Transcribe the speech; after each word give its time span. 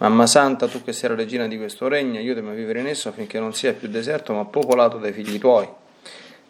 Mamma 0.00 0.26
Santa, 0.26 0.66
tu 0.66 0.82
che 0.82 0.94
sei 0.94 1.10
la 1.10 1.14
regina 1.14 1.46
di 1.46 1.58
questo 1.58 1.86
regno, 1.86 2.18
aiutami 2.18 2.48
a 2.48 2.52
vivere 2.54 2.80
in 2.80 2.86
esso 2.86 3.10
affinché 3.10 3.38
non 3.38 3.52
sia 3.52 3.74
più 3.74 3.86
deserto 3.88 4.32
ma 4.32 4.46
popolato 4.46 4.96
dai 4.96 5.12
figli 5.12 5.38
tuoi. 5.38 5.68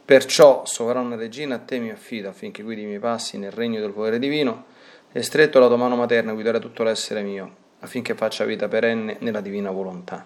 Perciò, 0.05 0.63
sovrana 0.65 1.17
regina, 1.17 1.57
a 1.57 1.59
te 1.59 1.81
mi 1.81 1.91
affido 1.91 2.29
affinché 2.29 2.63
guidi 2.63 2.83
i 2.83 2.85
miei 2.85 3.01
passi 3.01 3.39
nel 3.39 3.51
regno 3.51 3.81
del 3.81 3.91
potere 3.91 4.21
divino 4.21 4.67
e 5.11 5.23
stretto 5.23 5.59
la 5.59 5.67
tua 5.67 5.79
mano 5.79 5.97
materna 5.97 6.33
guidare 6.33 6.61
tutto 6.61 6.85
l'essere 6.85 7.23
mio, 7.23 7.51
affinché 7.81 8.15
faccia 8.15 8.45
vita 8.45 8.69
perenne 8.69 9.17
nella 9.19 9.41
divina 9.41 9.73
volontà. 9.73 10.25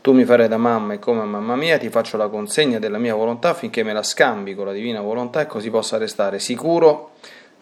Tu 0.00 0.12
mi 0.12 0.24
farai 0.24 0.46
da 0.46 0.56
mamma 0.56 0.92
e 0.92 1.00
come 1.00 1.24
mamma 1.24 1.56
mia 1.56 1.78
ti 1.78 1.88
faccio 1.88 2.16
la 2.16 2.28
consegna 2.28 2.78
della 2.78 2.98
mia 2.98 3.16
volontà 3.16 3.48
affinché 3.48 3.82
me 3.82 3.92
la 3.92 4.04
scambi 4.04 4.54
con 4.54 4.66
la 4.66 4.72
divina 4.72 5.00
volontà 5.00 5.40
e 5.40 5.46
così 5.46 5.68
possa 5.68 5.98
restare 5.98 6.38
sicuro 6.38 7.14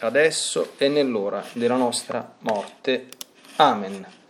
adesso 0.00 0.72
e 0.78 0.88
nell'ora 0.88 1.44
della 1.52 1.76
nostra 1.76 2.34
morte. 2.40 3.08
Amen. 3.56 4.23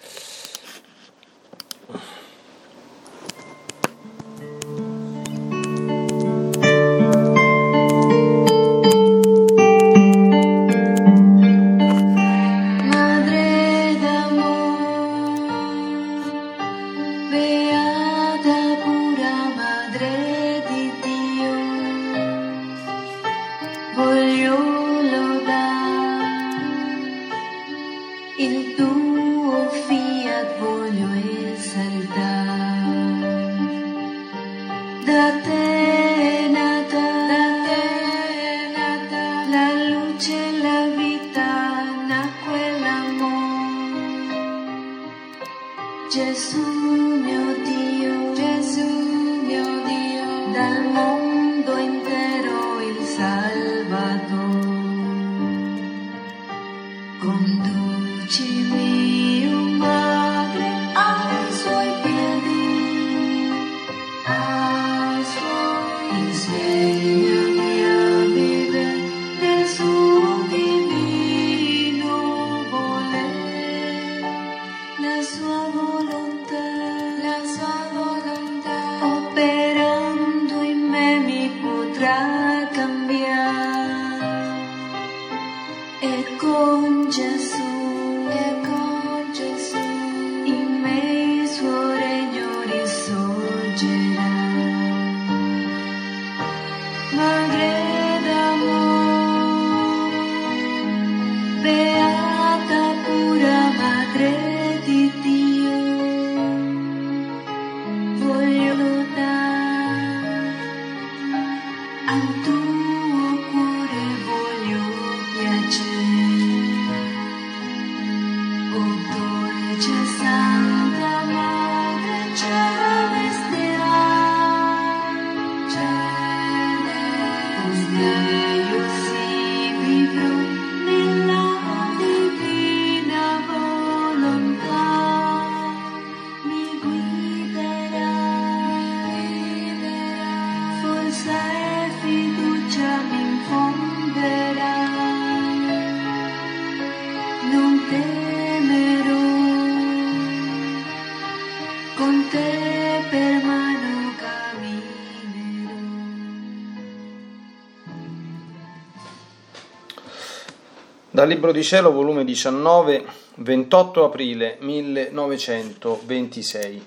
Dal 161.24 161.32
Libro 161.32 161.52
di 161.52 161.64
Cielo, 161.64 161.90
volume 161.90 162.22
19, 162.22 163.02
28 163.36 164.04
aprile 164.04 164.58
1926. 164.60 166.86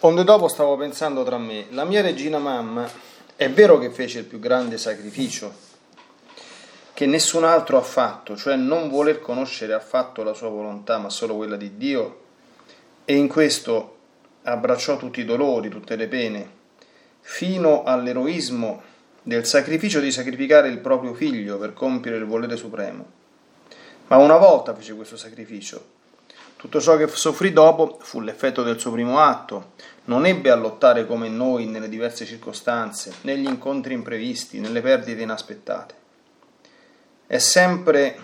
Onde 0.00 0.24
dopo 0.24 0.48
stavo 0.48 0.76
pensando 0.76 1.24
tra 1.24 1.38
me, 1.38 1.68
la 1.70 1.84
mia 1.84 2.02
regina 2.02 2.36
mamma 2.36 2.86
è 3.34 3.48
vero 3.48 3.78
che 3.78 3.88
fece 3.88 4.18
il 4.18 4.26
più 4.26 4.38
grande 4.38 4.76
sacrificio 4.76 5.50
che 6.92 7.06
nessun 7.06 7.44
altro 7.44 7.78
ha 7.78 7.82
fatto, 7.82 8.36
cioè 8.36 8.56
non 8.56 8.90
voler 8.90 9.20
conoscere 9.20 9.72
affatto 9.72 10.22
la 10.22 10.34
sua 10.34 10.50
volontà, 10.50 10.98
ma 10.98 11.08
solo 11.08 11.36
quella 11.36 11.56
di 11.56 11.78
Dio, 11.78 12.20
e 13.06 13.16
in 13.16 13.26
questo 13.26 13.96
abbracciò 14.42 14.98
tutti 14.98 15.20
i 15.20 15.24
dolori, 15.24 15.70
tutte 15.70 15.96
le 15.96 16.08
pene, 16.08 16.50
fino 17.22 17.84
all'eroismo 17.84 18.89
del 19.22 19.44
sacrificio 19.44 20.00
di 20.00 20.10
sacrificare 20.10 20.68
il 20.68 20.78
proprio 20.78 21.14
figlio 21.14 21.58
per 21.58 21.74
compiere 21.74 22.16
il 22.16 22.24
volere 22.24 22.56
supremo. 22.56 23.18
Ma 24.06 24.16
una 24.16 24.36
volta 24.36 24.74
fece 24.74 24.94
questo 24.94 25.16
sacrificio. 25.16 25.98
Tutto 26.56 26.80
ciò 26.80 26.96
che 26.96 27.06
soffrì 27.06 27.52
dopo 27.52 27.98
fu 28.02 28.20
l'effetto 28.20 28.62
del 28.62 28.78
suo 28.78 28.90
primo 28.90 29.20
atto. 29.20 29.72
Non 30.04 30.26
ebbe 30.26 30.50
a 30.50 30.56
lottare 30.56 31.06
come 31.06 31.28
noi 31.28 31.66
nelle 31.66 31.88
diverse 31.88 32.26
circostanze, 32.26 33.14
negli 33.22 33.46
incontri 33.46 33.94
imprevisti, 33.94 34.58
nelle 34.58 34.80
perdite 34.80 35.22
inaspettate. 35.22 35.94
È 37.26 37.38
sempre 37.38 38.18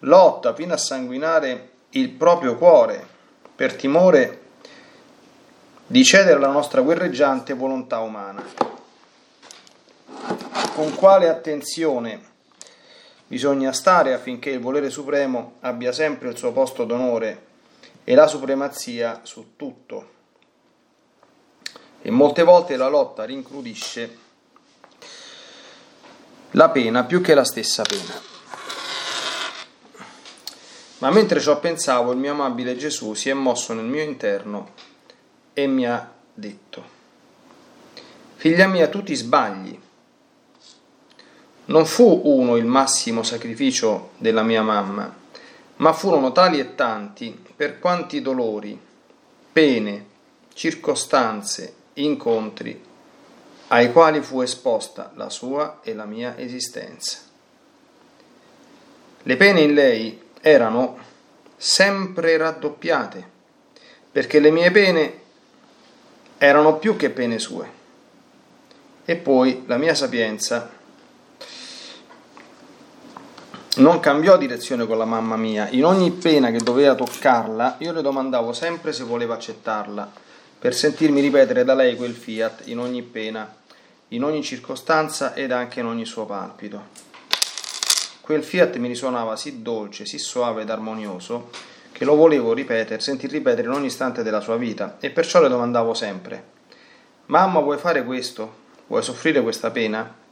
lotta 0.00 0.54
fino 0.54 0.72
a 0.72 0.78
sanguinare 0.78 1.70
il 1.90 2.10
proprio 2.10 2.56
cuore 2.56 3.06
per 3.54 3.74
timore 3.74 4.40
di 5.86 6.02
cedere 6.04 6.36
alla 6.36 6.50
nostra 6.50 6.80
guerreggiante 6.80 7.54
volontà 7.54 8.00
umana. 8.00 8.75
Con 10.74 10.94
quale 10.94 11.28
attenzione 11.28 12.20
bisogna 13.26 13.72
stare 13.72 14.12
affinché 14.12 14.50
il 14.50 14.60
volere 14.60 14.90
supremo 14.90 15.54
abbia 15.60 15.92
sempre 15.92 16.28
il 16.28 16.36
suo 16.36 16.52
posto 16.52 16.84
d'onore 16.84 17.44
e 18.04 18.14
la 18.14 18.26
supremazia 18.26 19.20
su 19.24 19.54
tutto. 19.56 20.14
E 22.02 22.10
molte 22.10 22.42
volte 22.42 22.76
la 22.76 22.88
lotta 22.88 23.24
rincrudisce 23.24 24.18
la 26.52 26.68
pena 26.70 27.04
più 27.04 27.20
che 27.20 27.34
la 27.34 27.44
stessa 27.44 27.82
pena. 27.82 28.34
Ma 30.98 31.10
mentre 31.10 31.40
ciò 31.40 31.58
pensavo, 31.60 32.12
il 32.12 32.18
mio 32.18 32.32
amabile 32.32 32.76
Gesù 32.76 33.14
si 33.14 33.28
è 33.28 33.34
mosso 33.34 33.74
nel 33.74 33.84
mio 33.84 34.02
interno 34.02 34.70
e 35.52 35.66
mi 35.66 35.86
ha 35.86 36.12
detto, 36.32 36.94
Figlia 38.36 38.66
mia, 38.66 38.88
tu 38.88 39.02
ti 39.02 39.14
sbagli. 39.14 39.78
Non 41.66 41.84
fu 41.86 42.20
uno 42.24 42.56
il 42.56 42.64
massimo 42.64 43.22
sacrificio 43.22 44.10
della 44.18 44.42
mia 44.42 44.62
mamma, 44.62 45.14
ma 45.76 45.92
furono 45.92 46.32
tali 46.32 46.60
e 46.60 46.74
tanti 46.74 47.44
per 47.54 47.78
quanti 47.78 48.22
dolori, 48.22 48.78
pene, 49.52 50.06
circostanze, 50.52 51.74
incontri 51.94 52.84
ai 53.68 53.90
quali 53.90 54.20
fu 54.20 54.42
esposta 54.42 55.10
la 55.14 55.28
sua 55.28 55.80
e 55.82 55.92
la 55.94 56.04
mia 56.04 56.36
esistenza. 56.38 57.18
Le 59.22 59.36
pene 59.36 59.60
in 59.60 59.74
lei 59.74 60.22
erano 60.40 60.98
sempre 61.56 62.36
raddoppiate, 62.36 63.28
perché 64.12 64.38
le 64.38 64.50
mie 64.52 64.70
pene 64.70 65.20
erano 66.38 66.76
più 66.76 66.94
che 66.96 67.10
pene 67.10 67.38
sue. 67.38 67.74
E 69.04 69.16
poi 69.16 69.64
la 69.66 69.78
mia 69.78 69.94
sapienza 69.94 70.70
non 73.76 74.00
cambiò 74.00 74.36
direzione 74.38 74.86
con 74.86 74.96
la 74.96 75.04
mamma 75.04 75.36
mia. 75.36 75.68
In 75.70 75.84
ogni 75.84 76.10
pena 76.10 76.50
che 76.50 76.58
doveva 76.58 76.94
toccarla, 76.94 77.76
io 77.78 77.92
le 77.92 78.02
domandavo 78.02 78.52
sempre 78.52 78.92
se 78.92 79.04
voleva 79.04 79.34
accettarla, 79.34 80.10
per 80.58 80.74
sentirmi 80.74 81.20
ripetere 81.20 81.64
da 81.64 81.74
lei 81.74 81.96
quel 81.96 82.14
fiat 82.14 82.62
in 82.68 82.78
ogni 82.78 83.02
pena, 83.02 83.54
in 84.08 84.24
ogni 84.24 84.42
circostanza 84.42 85.34
ed 85.34 85.52
anche 85.52 85.80
in 85.80 85.86
ogni 85.86 86.06
suo 86.06 86.24
palpito. 86.24 87.04
Quel 88.20 88.42
fiat 88.42 88.76
mi 88.76 88.88
risuonava 88.88 89.36
sì 89.36 89.62
dolce, 89.62 90.06
sì 90.06 90.18
soave 90.18 90.62
ed 90.62 90.70
armonioso, 90.70 91.50
che 91.92 92.04
lo 92.04 92.14
volevo 92.14 92.52
ripetere, 92.52 93.00
sentir 93.00 93.30
ripetere 93.30 93.68
in 93.68 93.74
ogni 93.74 93.86
istante 93.86 94.22
della 94.22 94.40
sua 94.40 94.56
vita, 94.56 94.96
e 95.00 95.10
perciò 95.10 95.40
le 95.40 95.48
domandavo 95.48 95.92
sempre: 95.94 96.44
Mamma, 97.26 97.60
vuoi 97.60 97.78
fare 97.78 98.04
questo? 98.04 98.64
Vuoi 98.86 99.02
soffrire 99.02 99.42
questa 99.42 99.70
pena? 99.70 100.24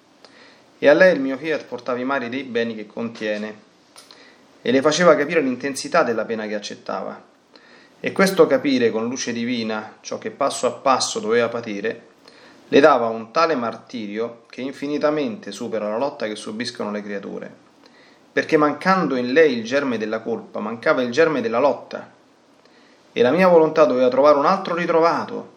E 0.85 0.89
a 0.89 0.93
lei 0.93 1.15
il 1.15 1.21
mio 1.23 1.39
fiat 1.39 1.65
portava 1.65 1.99
i 1.99 2.05
mari 2.05 2.29
dei 2.29 2.43
beni 2.43 2.75
che 2.75 2.87
contiene, 2.87 3.57
e 4.61 4.71
le 4.71 4.83
faceva 4.83 5.17
capire 5.17 5.41
l'intensità 5.41 6.03
della 6.03 6.27
pena 6.27 6.47
che 6.47 6.55
accettava. 6.55 7.19
E 7.99 8.13
questo 8.13 8.47
capire 8.47 8.91
con 8.91 9.09
luce 9.09 9.33
divina 9.33 9.97
ciò 10.03 10.19
che 10.19 10.31
passo 10.31 10.67
a 10.67 10.73
passo 10.73 11.21
doveva 11.21 11.49
patire, 11.49 12.09
le 12.69 12.81
dava 12.81 13.07
un 13.07 13.31
tale 13.31 13.55
martirio 13.55 14.43
che 14.51 14.61
infinitamente 14.61 15.53
supera 15.53 15.89
la 15.89 15.97
lotta 15.97 16.27
che 16.27 16.37
subiscono 16.37 16.91
le 16.91 17.03
creature. 17.03 17.51
Perché 18.31 18.59
mancando 18.59 19.17
in 19.17 19.33
lei 19.33 19.57
il 19.57 19.65
germe 19.65 19.97
della 19.97 20.21
colpa, 20.21 20.61
mancava 20.61 21.01
il 21.01 21.11
germe 21.11 21.41
della 21.41 21.61
lotta, 21.61 22.13
e 23.11 23.23
la 23.23 23.31
mia 23.31 23.49
volontà 23.49 23.87
doveva 23.87 24.11
trovare 24.11 24.37
un 24.37 24.45
altro 24.45 24.75
ritrovato 24.75 25.51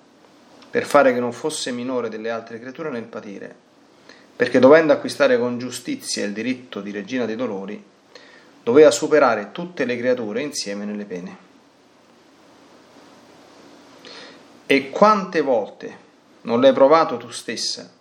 per 0.72 0.86
fare 0.86 1.14
che 1.14 1.20
non 1.20 1.34
fosse 1.34 1.74
minore 1.74 2.08
delle 2.08 2.30
altre 2.30 2.62
creature 2.62 2.90
nel 2.90 3.04
patire, 3.04 3.66
perché 4.38 4.60
dovendo 4.60 4.94
acquistare 4.94 5.38
con 5.38 5.58
giustizia 5.58 6.24
il 6.24 6.32
diritto 6.32 6.80
di 6.80 6.92
regina 6.92 7.26
dei 7.26 7.36
dolori, 7.36 7.84
doveva 8.64 8.92
superare 8.92 9.50
tutte 9.52 9.84
le 9.84 9.98
creature 9.98 10.42
insieme 10.42 10.86
nelle 10.86 11.04
pene. 11.04 11.38
E 14.66 14.90
quante 14.90 15.42
volte 15.42 15.98
non 16.44 16.62
l'hai 16.62 16.72
provato 16.74 17.18
tu 17.18 17.30
stessa, 17.32 17.92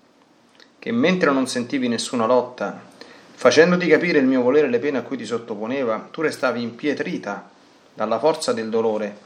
che 0.79 0.93
mentre 0.93 1.33
non 1.33 1.49
sentivi 1.49 1.89
nessuna 1.89 2.27
lotta 2.27 2.95
Facendoti 3.39 3.87
capire 3.87 4.19
il 4.19 4.25
mio 4.25 4.41
volere 4.41 4.71
le 4.71 4.79
pene 4.79 4.97
a 4.97 5.03
cui 5.03 5.19
ti 5.19 5.27
sottoponeva, 5.27 6.09
tu 6.11 6.23
restavi 6.23 6.63
impietrita 6.63 7.51
dalla 7.93 8.19
forza 8.19 8.55
del 8.55 8.71
dolore, 8.71 9.19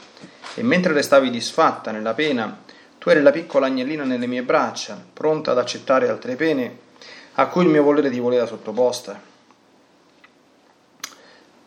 e 0.53 0.63
mentre 0.63 0.91
restavi 0.91 1.29
disfatta 1.29 1.91
nella 1.91 2.13
pena, 2.13 2.59
tu 2.97 3.09
eri 3.09 3.21
la 3.21 3.31
piccola 3.31 3.67
agnellina 3.67 4.03
nelle 4.03 4.27
mie 4.27 4.43
braccia, 4.43 5.01
pronta 5.13 5.51
ad 5.51 5.59
accettare 5.59 6.09
altre 6.09 6.35
pene 6.35 6.89
a 7.33 7.47
cui 7.47 7.63
il 7.63 7.69
mio 7.69 7.83
volere 7.83 8.09
ti 8.09 8.19
voleva 8.19 8.45
sottoposta. 8.45 9.19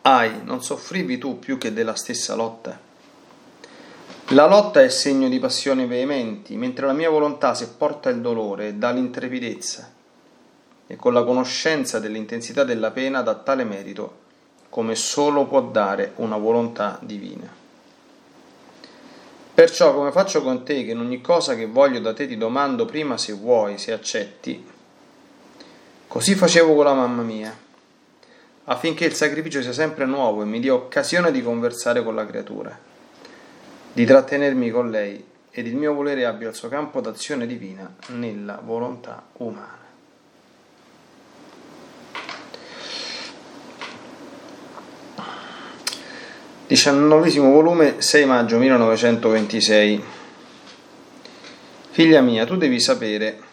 Ai, 0.01 0.41
non 0.43 0.61
soffrivi 0.61 1.17
tu 1.17 1.39
più 1.39 1.57
che 1.57 1.73
della 1.73 1.95
stessa 1.95 2.35
lotta. 2.35 2.79
La 4.29 4.47
lotta 4.47 4.81
è 4.81 4.89
segno 4.89 5.29
di 5.29 5.39
passioni 5.39 5.85
veementi, 5.85 6.55
mentre 6.55 6.85
la 6.85 6.93
mia 6.93 7.09
volontà, 7.09 7.53
se 7.53 7.69
porta 7.77 8.09
il 8.09 8.21
dolore, 8.21 8.77
dà 8.77 8.91
l'intrepidezza 8.91 9.91
e 10.87 10.95
con 10.95 11.13
la 11.13 11.23
conoscenza 11.23 11.99
dell'intensità 11.99 12.63
della 12.63 12.91
pena 12.91 13.21
dà 13.21 13.35
tale 13.35 13.63
merito 13.63 14.23
come 14.69 14.95
solo 14.95 15.45
può 15.45 15.61
dare 15.61 16.13
una 16.17 16.37
volontà 16.37 16.99
divina. 17.01 17.49
Perciò 19.53 19.93
come 19.93 20.11
faccio 20.11 20.43
con 20.43 20.63
te 20.63 20.83
che 20.83 20.91
in 20.91 20.99
ogni 20.99 21.21
cosa 21.21 21.55
che 21.55 21.65
voglio 21.65 21.99
da 21.99 22.13
te 22.13 22.27
ti 22.27 22.35
domando 22.35 22.85
prima 22.85 23.17
se 23.17 23.31
vuoi, 23.33 23.77
se 23.77 23.93
accetti, 23.93 24.73
così 26.15 26.33
facevo 26.33 26.75
con 26.75 26.85
la 26.85 26.93
mamma 26.93 27.23
mia, 27.23 27.53
affinché 28.63 29.03
il 29.03 29.13
sacrificio 29.13 29.61
sia 29.61 29.73
sempre 29.73 30.05
nuovo 30.05 30.43
e 30.43 30.45
mi 30.45 30.61
dia 30.61 30.73
occasione 30.73 31.29
di 31.29 31.43
conversare 31.43 32.01
con 32.03 32.15
la 32.15 32.25
creatura, 32.25 32.79
di 33.91 34.05
trattenermi 34.05 34.69
con 34.69 34.89
lei 34.89 35.21
ed 35.51 35.67
il 35.67 35.75
mio 35.75 35.93
volere 35.93 36.23
abbia 36.23 36.47
il 36.47 36.55
suo 36.55 36.69
campo 36.69 37.01
d'azione 37.01 37.45
divina 37.45 37.93
nella 38.11 38.61
volontà 38.63 39.23
umana. 39.39 39.77
Diciannovesimo 46.65 47.51
volume, 47.51 47.99
6 47.99 48.25
maggio 48.25 48.57
1926. 48.57 50.03
Figlia 51.89 52.21
mia, 52.21 52.45
tu 52.45 52.55
devi 52.55 52.79
sapere 52.79 53.44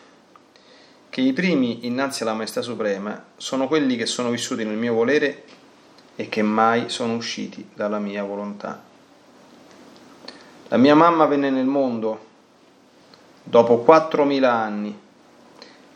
che 1.12 1.20
i 1.20 1.34
primi 1.34 1.84
innanzi 1.84 2.22
alla 2.22 2.32
Maestà 2.32 2.62
Suprema 2.62 3.22
sono 3.36 3.68
quelli 3.68 3.96
che 3.96 4.06
sono 4.06 4.30
vissuti 4.30 4.64
nel 4.64 4.78
mio 4.78 4.94
volere 4.94 5.44
e 6.16 6.30
che 6.30 6.40
mai 6.40 6.88
sono 6.88 7.16
usciti 7.16 7.68
dalla 7.74 7.98
mia 7.98 8.24
volontà. 8.24 8.82
La 10.68 10.78
mia 10.78 10.94
mamma 10.94 11.26
venne 11.26 11.50
nel 11.50 11.66
mondo 11.66 12.24
dopo 13.42 13.84
4.000 13.86 14.44
anni, 14.44 14.98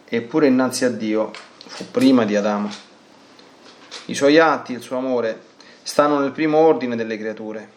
eppure 0.04 0.49
innanzi 0.49 0.85
a 0.85 0.90
Dio 0.90 1.30
fu 1.64 1.90
prima 1.90 2.26
di 2.26 2.37
Adamo. 2.37 2.68
I 4.06 4.14
suoi 4.14 4.38
atti, 4.38 4.75
il 4.75 4.82
suo 4.82 4.99
amore 4.99 5.44
stanno 5.82 6.18
nel 6.18 6.32
primo 6.32 6.58
ordine 6.58 6.94
delle 6.94 7.16
creature, 7.16 7.70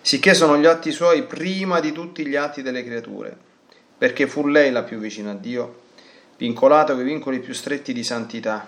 sicché 0.00 0.32
sono 0.32 0.56
gli 0.56 0.64
atti 0.64 0.92
suoi 0.92 1.24
prima 1.24 1.80
di 1.80 1.92
tutti 1.92 2.26
gli 2.26 2.36
atti 2.36 2.62
delle 2.62 2.82
creature, 2.82 3.36
perché 3.98 4.26
fu 4.26 4.46
lei 4.46 4.72
la 4.72 4.82
più 4.82 4.96
vicina 4.96 5.32
a 5.32 5.34
Dio, 5.34 5.82
vincolata 6.36 6.94
coi 6.94 7.04
vincoli 7.04 7.40
più 7.40 7.54
stretti 7.54 7.92
di 7.92 8.04
santità, 8.04 8.66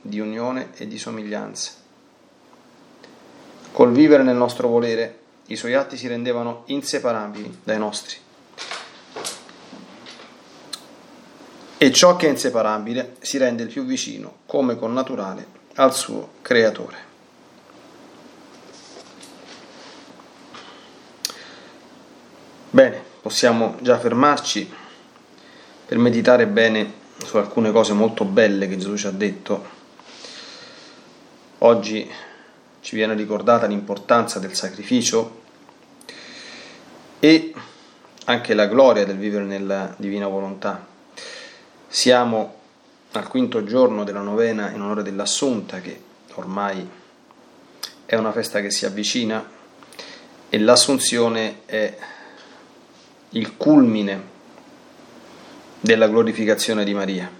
di 0.00 0.20
unione 0.20 0.70
e 0.76 0.86
di 0.86 0.98
somiglianza. 0.98 1.72
Col 3.72 3.92
vivere 3.92 4.22
nel 4.22 4.36
nostro 4.36 4.68
volere, 4.68 5.18
i 5.46 5.56
suoi 5.56 5.74
atti 5.74 5.96
si 5.96 6.06
rendevano 6.06 6.62
inseparabili 6.66 7.60
dai 7.62 7.78
nostri. 7.78 8.16
E 11.78 11.92
ciò 11.92 12.16
che 12.16 12.26
è 12.26 12.30
inseparabile 12.30 13.16
si 13.20 13.36
rende 13.36 13.64
il 13.64 13.68
più 13.68 13.84
vicino, 13.84 14.38
come 14.46 14.76
con 14.76 14.94
naturale, 14.94 15.46
al 15.74 15.94
suo 15.94 16.30
creatore. 16.40 17.04
Bene, 22.70 23.02
possiamo 23.20 23.76
già 23.80 23.98
fermarci 23.98 24.70
per 25.86 25.98
meditare 25.98 26.48
bene 26.48 27.04
su 27.24 27.36
alcune 27.36 27.70
cose 27.70 27.92
molto 27.92 28.24
belle 28.24 28.66
che 28.66 28.76
Gesù 28.76 28.96
ci 28.96 29.06
ha 29.06 29.12
detto. 29.12 29.74
Oggi 31.58 32.10
ci 32.80 32.96
viene 32.96 33.14
ricordata 33.14 33.66
l'importanza 33.66 34.40
del 34.40 34.54
sacrificio 34.54 35.42
e 37.20 37.54
anche 38.24 38.54
la 38.54 38.66
gloria 38.66 39.04
del 39.04 39.16
vivere 39.16 39.44
nella 39.44 39.94
divina 39.96 40.26
volontà. 40.26 40.84
Siamo 41.86 42.54
al 43.12 43.28
quinto 43.28 43.64
giorno 43.64 44.02
della 44.02 44.20
novena 44.20 44.70
in 44.70 44.80
onore 44.80 45.04
dell'Assunta, 45.04 45.80
che 45.80 46.00
ormai 46.34 46.86
è 48.04 48.16
una 48.16 48.32
festa 48.32 48.60
che 48.60 48.72
si 48.72 48.84
avvicina 48.84 49.48
e 50.48 50.58
l'assunzione 50.58 51.60
è 51.64 51.96
il 53.30 53.56
culmine 53.56 54.34
della 55.80 56.08
glorificazione 56.08 56.84
di 56.84 56.94
Maria, 56.94 57.30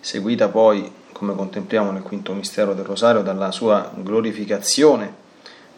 seguita 0.00 0.48
poi, 0.48 0.90
come 1.12 1.34
contempliamo 1.34 1.90
nel 1.90 2.02
quinto 2.02 2.32
mistero 2.34 2.74
del 2.74 2.84
Rosario, 2.84 3.22
dalla 3.22 3.52
sua 3.52 3.92
glorificazione, 3.94 5.22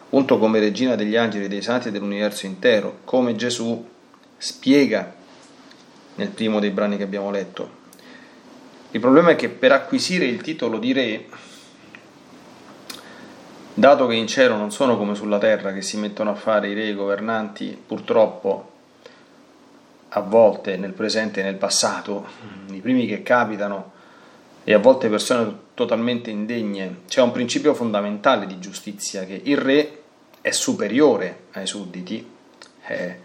appunto 0.04 0.38
come 0.38 0.58
regina 0.58 0.94
degli 0.94 1.16
angeli, 1.16 1.48
dei 1.48 1.62
santi 1.62 1.88
e 1.88 1.90
dell'universo 1.90 2.46
intero, 2.46 2.98
come 3.04 3.36
Gesù 3.36 3.86
spiega 4.36 5.14
nel 6.16 6.28
primo 6.28 6.60
dei 6.60 6.70
brani 6.70 6.96
che 6.96 7.02
abbiamo 7.02 7.30
letto. 7.30 7.84
Il 8.92 9.00
problema 9.00 9.30
è 9.30 9.36
che 9.36 9.48
per 9.48 9.72
acquisire 9.72 10.24
il 10.24 10.40
titolo 10.40 10.78
di 10.78 10.92
re, 10.92 11.26
dato 13.74 14.06
che 14.06 14.14
in 14.14 14.26
cielo 14.26 14.56
non 14.56 14.72
sono 14.72 14.96
come 14.96 15.14
sulla 15.14 15.38
terra 15.38 15.72
che 15.72 15.82
si 15.82 15.98
mettono 15.98 16.30
a 16.30 16.34
fare 16.34 16.68
i 16.68 16.74
re, 16.74 16.88
i 16.88 16.94
governanti, 16.94 17.78
purtroppo 17.86 18.72
a 20.16 20.20
volte 20.20 20.78
nel 20.78 20.92
presente 20.92 21.40
e 21.40 21.42
nel 21.42 21.56
passato, 21.56 22.26
i 22.70 22.80
primi 22.80 23.06
che 23.06 23.22
capitano 23.22 23.92
e 24.64 24.72
a 24.72 24.78
volte 24.78 25.08
persone 25.08 25.64
totalmente 25.74 26.30
indegne, 26.30 27.00
c'è 27.06 27.20
un 27.20 27.32
principio 27.32 27.74
fondamentale 27.74 28.46
di 28.46 28.58
giustizia 28.58 29.24
che 29.24 29.38
il 29.44 29.58
re 29.58 30.02
è 30.40 30.50
superiore 30.52 31.40
ai 31.52 31.66
sudditi, 31.66 32.26
eh, 32.86 33.18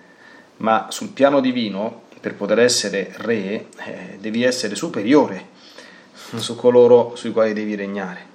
ma 0.58 0.88
sul 0.90 1.10
piano 1.10 1.40
divino, 1.40 2.04
per 2.20 2.36
poter 2.36 2.60
essere 2.60 3.14
re, 3.16 3.68
eh, 3.86 4.18
devi 4.20 4.44
essere 4.44 4.76
superiore 4.76 5.48
su 6.36 6.56
coloro 6.58 7.16
sui 7.16 7.32
quali 7.32 7.54
devi 7.54 7.76
regnare. 7.76 8.28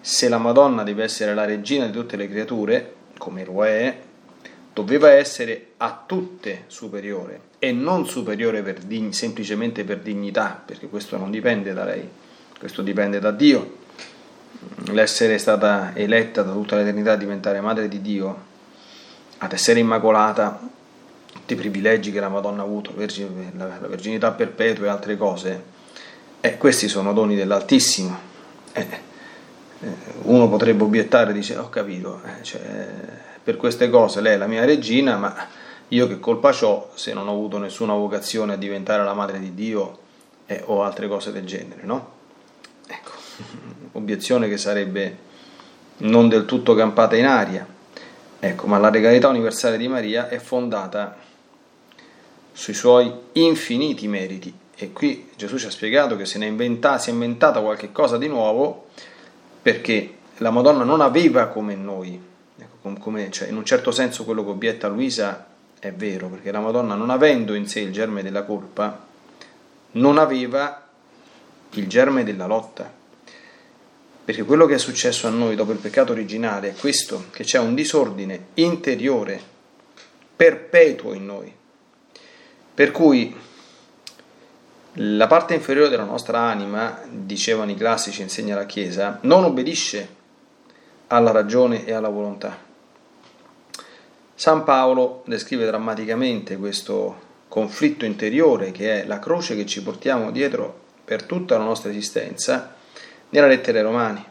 Se 0.00 0.28
la 0.28 0.38
Madonna 0.38 0.84
deve 0.84 1.02
essere 1.02 1.34
la 1.34 1.44
regina 1.44 1.86
di 1.86 1.92
tutte 1.92 2.16
le 2.16 2.28
creature, 2.28 2.94
come 3.18 3.44
lo 3.44 3.64
è, 3.66 3.98
doveva 4.72 5.10
essere 5.10 5.72
a 5.78 6.04
tutte 6.06 6.64
superiore 6.68 7.50
e 7.64 7.70
non 7.70 8.08
superiore 8.08 8.60
per 8.62 8.80
dign- 8.80 9.12
semplicemente 9.12 9.84
per 9.84 10.00
dignità, 10.00 10.60
perché 10.66 10.88
questo 10.88 11.16
non 11.16 11.30
dipende 11.30 11.72
da 11.72 11.84
lei, 11.84 12.08
questo 12.58 12.82
dipende 12.82 13.20
da 13.20 13.30
Dio. 13.30 13.76
L'essere 14.86 15.38
stata 15.38 15.92
eletta 15.94 16.42
da 16.42 16.50
tutta 16.50 16.74
l'eternità 16.74 17.12
a 17.12 17.16
diventare 17.16 17.60
madre 17.60 17.86
di 17.86 18.02
Dio, 18.02 18.36
ad 19.38 19.52
essere 19.52 19.78
immacolata, 19.78 20.58
tutti 21.32 21.52
i 21.52 21.56
privilegi 21.56 22.10
che 22.10 22.18
la 22.18 22.28
Madonna 22.28 22.62
ha 22.62 22.64
avuto, 22.64 22.92
la 22.96 23.78
verginità 23.86 24.32
perpetua 24.32 24.86
e 24.86 24.88
altre 24.88 25.16
cose, 25.16 25.62
eh, 26.40 26.56
questi 26.58 26.88
sono 26.88 27.12
doni 27.12 27.36
dell'Altissimo. 27.36 28.18
Eh, 28.72 28.86
eh, 29.82 29.88
uno 30.22 30.48
potrebbe 30.48 30.82
obiettare, 30.82 31.32
dice, 31.32 31.56
ho 31.56 31.68
capito, 31.68 32.22
eh, 32.24 32.42
cioè, 32.42 32.88
per 33.40 33.56
queste 33.56 33.88
cose 33.88 34.20
lei 34.20 34.34
è 34.34 34.36
la 34.36 34.48
mia 34.48 34.64
regina, 34.64 35.16
ma 35.16 35.60
io 35.92 36.06
che 36.06 36.18
colpa 36.18 36.54
ho 36.62 36.90
se 36.94 37.12
non 37.12 37.28
ho 37.28 37.32
avuto 37.32 37.58
nessuna 37.58 37.92
vocazione 37.92 38.54
a 38.54 38.56
diventare 38.56 39.04
la 39.04 39.12
madre 39.12 39.38
di 39.38 39.54
Dio 39.54 39.98
eh, 40.46 40.62
o 40.66 40.82
altre 40.82 41.06
cose 41.06 41.32
del 41.32 41.44
genere, 41.44 41.82
no? 41.84 42.12
Ecco, 42.86 43.10
obiezione 43.92 44.48
che 44.48 44.56
sarebbe 44.56 45.30
non 45.98 46.28
del 46.28 46.46
tutto 46.46 46.74
campata 46.74 47.16
in 47.16 47.26
aria. 47.26 47.66
Ecco, 48.40 48.66
ma 48.66 48.78
la 48.78 48.90
regalità 48.90 49.28
universale 49.28 49.76
di 49.76 49.86
Maria 49.86 50.28
è 50.28 50.38
fondata 50.38 51.16
sui 52.52 52.74
suoi 52.74 53.12
infiniti 53.32 54.08
meriti. 54.08 54.52
E 54.74 54.92
qui 54.92 55.28
Gesù 55.36 55.58
ci 55.58 55.66
ha 55.66 55.70
spiegato 55.70 56.16
che 56.16 56.24
se 56.24 56.38
ne 56.38 56.46
è 56.46 56.48
inventata, 56.48 56.98
si 56.98 57.10
è 57.10 57.12
inventata 57.12 57.60
qualche 57.60 57.92
cosa 57.92 58.16
di 58.16 58.26
nuovo 58.26 58.86
perché 59.60 60.14
la 60.38 60.50
Madonna 60.50 60.84
non 60.84 61.02
aveva 61.02 61.46
come 61.48 61.76
noi, 61.76 62.20
ecco, 62.58 62.94
come, 62.98 63.30
cioè 63.30 63.48
in 63.48 63.56
un 63.56 63.64
certo 63.64 63.92
senso 63.92 64.24
quello 64.24 64.42
che 64.42 64.50
obietta 64.50 64.88
Luisa 64.88 65.50
è 65.82 65.92
vero, 65.92 66.28
perché 66.28 66.52
la 66.52 66.60
Madonna 66.60 66.94
non 66.94 67.10
avendo 67.10 67.54
in 67.54 67.66
sé 67.66 67.80
il 67.80 67.90
germe 67.90 68.22
della 68.22 68.44
colpa, 68.44 69.04
non 69.92 70.16
aveva 70.16 70.86
il 71.70 71.88
germe 71.88 72.22
della 72.22 72.46
lotta. 72.46 72.88
Perché 74.24 74.44
quello 74.44 74.66
che 74.66 74.74
è 74.74 74.78
successo 74.78 75.26
a 75.26 75.30
noi 75.30 75.56
dopo 75.56 75.72
il 75.72 75.78
peccato 75.78 76.12
originale 76.12 76.68
è 76.68 76.74
questo, 76.74 77.24
che 77.32 77.42
c'è 77.42 77.58
un 77.58 77.74
disordine 77.74 78.46
interiore, 78.54 79.42
perpetuo 80.36 81.14
in 81.14 81.26
noi. 81.26 81.52
Per 82.74 82.92
cui 82.92 83.36
la 84.92 85.26
parte 85.26 85.54
inferiore 85.54 85.88
della 85.88 86.04
nostra 86.04 86.42
anima, 86.42 87.00
dicevano 87.10 87.72
i 87.72 87.76
classici, 87.76 88.22
insegna 88.22 88.54
la 88.54 88.66
Chiesa, 88.66 89.18
non 89.22 89.42
obbedisce 89.42 90.08
alla 91.08 91.32
ragione 91.32 91.84
e 91.84 91.92
alla 91.92 92.08
volontà. 92.08 92.70
San 94.34 94.64
Paolo 94.64 95.22
descrive 95.26 95.66
drammaticamente 95.66 96.56
questo 96.56 97.30
conflitto 97.48 98.04
interiore 98.04 98.72
che 98.72 99.02
è 99.02 99.06
la 99.06 99.18
croce 99.18 99.54
che 99.54 99.66
ci 99.66 99.82
portiamo 99.82 100.30
dietro 100.30 100.80
per 101.04 101.24
tutta 101.24 101.58
la 101.58 101.64
nostra 101.64 101.90
esistenza 101.90 102.74
nella 103.30 103.46
lettera 103.46 103.78
ai 103.78 103.84
Romani. 103.84 104.24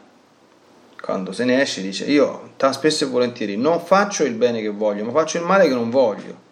Quando 1.00 1.32
se 1.32 1.44
ne 1.44 1.60
esce 1.60 1.82
dice 1.82 2.04
io 2.04 2.52
spesso 2.72 3.04
e 3.04 3.08
volentieri 3.08 3.56
non 3.56 3.80
faccio 3.80 4.24
il 4.24 4.34
bene 4.34 4.60
che 4.60 4.68
voglio, 4.68 5.04
ma 5.04 5.12
faccio 5.12 5.38
il 5.38 5.44
male 5.44 5.68
che 5.68 5.74
non 5.74 5.90
voglio. 5.90 6.50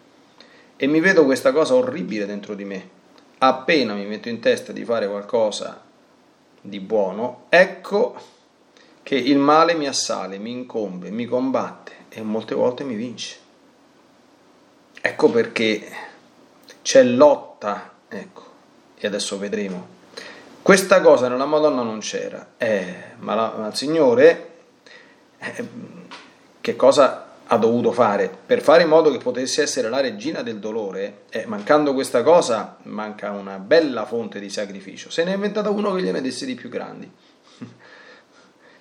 E 0.75 0.87
mi 0.87 0.99
vedo 0.99 1.25
questa 1.25 1.51
cosa 1.51 1.75
orribile 1.75 2.25
dentro 2.25 2.55
di 2.55 2.65
me 2.65 2.99
appena 3.43 3.95
mi 3.95 4.05
metto 4.05 4.29
in 4.29 4.39
testa 4.39 4.71
di 4.71 4.85
fare 4.85 5.07
qualcosa 5.07 5.81
di 6.61 6.79
buono, 6.79 7.45
ecco 7.49 8.15
che 9.01 9.15
il 9.15 9.39
male 9.39 9.73
mi 9.73 9.87
assale, 9.87 10.37
mi 10.37 10.51
incombe, 10.51 11.09
mi 11.09 11.25
combatte 11.25 11.91
e 12.09 12.21
molte 12.21 12.53
volte 12.53 12.83
mi 12.83 12.93
vince. 12.93 13.40
Ecco 15.03 15.31
perché 15.31 15.89
c'è 16.83 17.03
lotta, 17.03 17.93
ecco, 18.07 18.43
e 18.99 19.07
adesso 19.07 19.39
vedremo. 19.39 19.99
Questa 20.61 21.01
cosa 21.01 21.27
nella 21.27 21.47
Madonna 21.47 21.81
non 21.81 21.99
c'era, 21.99 22.51
eh, 22.57 22.95
ma, 23.17 23.33
la, 23.33 23.53
ma 23.57 23.67
il 23.67 23.75
Signore 23.75 24.49
eh, 25.39 25.67
che 26.61 26.75
cosa 26.75 27.29
ha 27.47 27.57
dovuto 27.57 27.91
fare 27.91 28.29
per 28.45 28.61
fare 28.61 28.83
in 28.83 28.89
modo 28.89 29.11
che 29.11 29.17
potesse 29.17 29.63
essere 29.63 29.89
la 29.89 30.01
regina 30.01 30.43
del 30.43 30.59
dolore, 30.59 31.23
eh, 31.31 31.47
mancando 31.47 31.95
questa 31.95 32.21
cosa, 32.21 32.77
manca 32.83 33.31
una 33.31 33.57
bella 33.57 34.05
fonte 34.05 34.39
di 34.39 34.51
sacrificio. 34.51 35.09
Se 35.09 35.23
ne 35.23 35.31
è 35.31 35.33
inventata 35.33 35.71
uno 35.71 35.93
che 35.93 36.03
gliene 36.03 36.21
desse 36.21 36.45
di 36.45 36.53
più 36.53 36.69
grandi. 36.69 37.11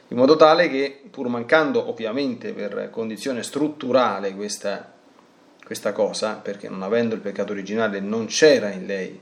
in 0.08 0.16
modo 0.16 0.36
tale 0.36 0.68
che, 0.68 1.02
pur 1.10 1.28
mancando 1.28 1.88
ovviamente 1.88 2.52
per 2.52 2.90
condizione 2.90 3.42
strutturale 3.42 4.34
questa, 4.34 4.98
questa 5.70 5.92
cosa, 5.92 6.32
perché 6.32 6.68
non 6.68 6.82
avendo 6.82 7.14
il 7.14 7.20
peccato 7.20 7.52
originale 7.52 8.00
non 8.00 8.26
c'era 8.26 8.72
in 8.72 8.86
lei 8.86 9.20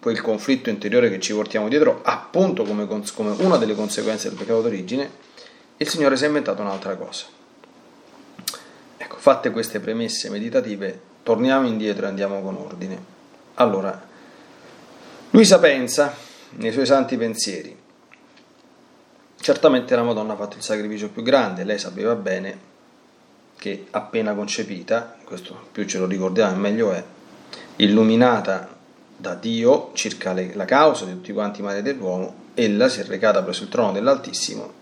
quel 0.00 0.20
conflitto 0.20 0.68
interiore 0.68 1.08
che 1.10 1.20
ci 1.20 1.32
portiamo 1.32 1.68
dietro, 1.68 2.00
appunto 2.02 2.64
come, 2.64 2.88
come 2.88 3.30
una 3.38 3.56
delle 3.56 3.76
conseguenze 3.76 4.28
del 4.28 4.36
peccato 4.36 4.62
d'origine, 4.62 5.08
il 5.76 5.88
Signore 5.88 6.16
si 6.16 6.24
è 6.24 6.26
inventato 6.26 6.60
un'altra 6.60 6.96
cosa 6.96 7.26
Ecco, 8.96 9.16
fatte 9.16 9.52
queste 9.52 9.78
premesse 9.78 10.28
meditative, 10.28 11.00
torniamo 11.22 11.68
indietro 11.68 12.06
e 12.06 12.08
andiamo 12.08 12.42
con 12.42 12.56
ordine. 12.56 13.00
Allora, 13.54 14.04
Luisa 15.30 15.60
pensa 15.60 16.16
nei 16.56 16.72
suoi 16.72 16.86
santi 16.86 17.16
pensieri. 17.16 17.78
Certamente 19.38 19.94
la 19.94 20.02
Madonna 20.02 20.32
ha 20.32 20.36
fatto 20.36 20.56
il 20.56 20.64
sacrificio 20.64 21.10
più 21.10 21.22
grande, 21.22 21.62
lei 21.62 21.78
sapeva 21.78 22.16
bene 22.16 22.70
che 23.62 23.86
appena 23.92 24.34
concepita, 24.34 25.14
questo 25.22 25.68
più 25.70 25.84
ce 25.84 25.98
lo 25.98 26.06
ricordiamo 26.06 26.56
meglio 26.56 26.90
è, 26.90 27.04
illuminata 27.76 28.76
da 29.16 29.36
Dio 29.36 29.92
circa 29.94 30.32
le, 30.32 30.52
la 30.54 30.64
causa 30.64 31.04
di 31.04 31.12
tutti 31.12 31.32
quanti 31.32 31.60
i 31.60 31.62
mali 31.62 31.80
dell'uomo, 31.80 32.34
ella 32.54 32.88
si 32.88 32.98
è 32.98 33.04
recata 33.04 33.40
presso 33.40 33.62
il 33.62 33.68
trono 33.68 33.92
dell'Altissimo 33.92 34.72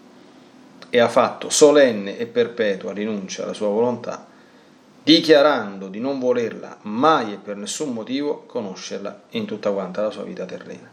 e 0.88 0.98
ha 0.98 1.10
fatto 1.10 1.50
solenne 1.50 2.16
e 2.16 2.24
perpetua 2.24 2.94
rinuncia 2.94 3.42
alla 3.42 3.52
sua 3.52 3.68
volontà, 3.68 4.26
dichiarando 5.02 5.88
di 5.88 6.00
non 6.00 6.18
volerla 6.18 6.78
mai 6.84 7.34
e 7.34 7.36
per 7.36 7.56
nessun 7.56 7.92
motivo 7.92 8.44
conoscerla 8.46 9.24
in 9.32 9.44
tutta 9.44 9.72
quanta 9.72 10.00
la 10.00 10.10
sua 10.10 10.22
vita 10.22 10.46
terrena. 10.46 10.88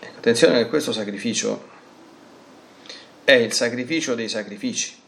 Ecco, 0.00 0.16
attenzione 0.16 0.62
che 0.62 0.68
questo 0.70 0.92
sacrificio 0.92 1.68
è 3.22 3.32
il 3.32 3.52
sacrificio 3.52 4.14
dei 4.14 4.30
sacrifici, 4.30 4.99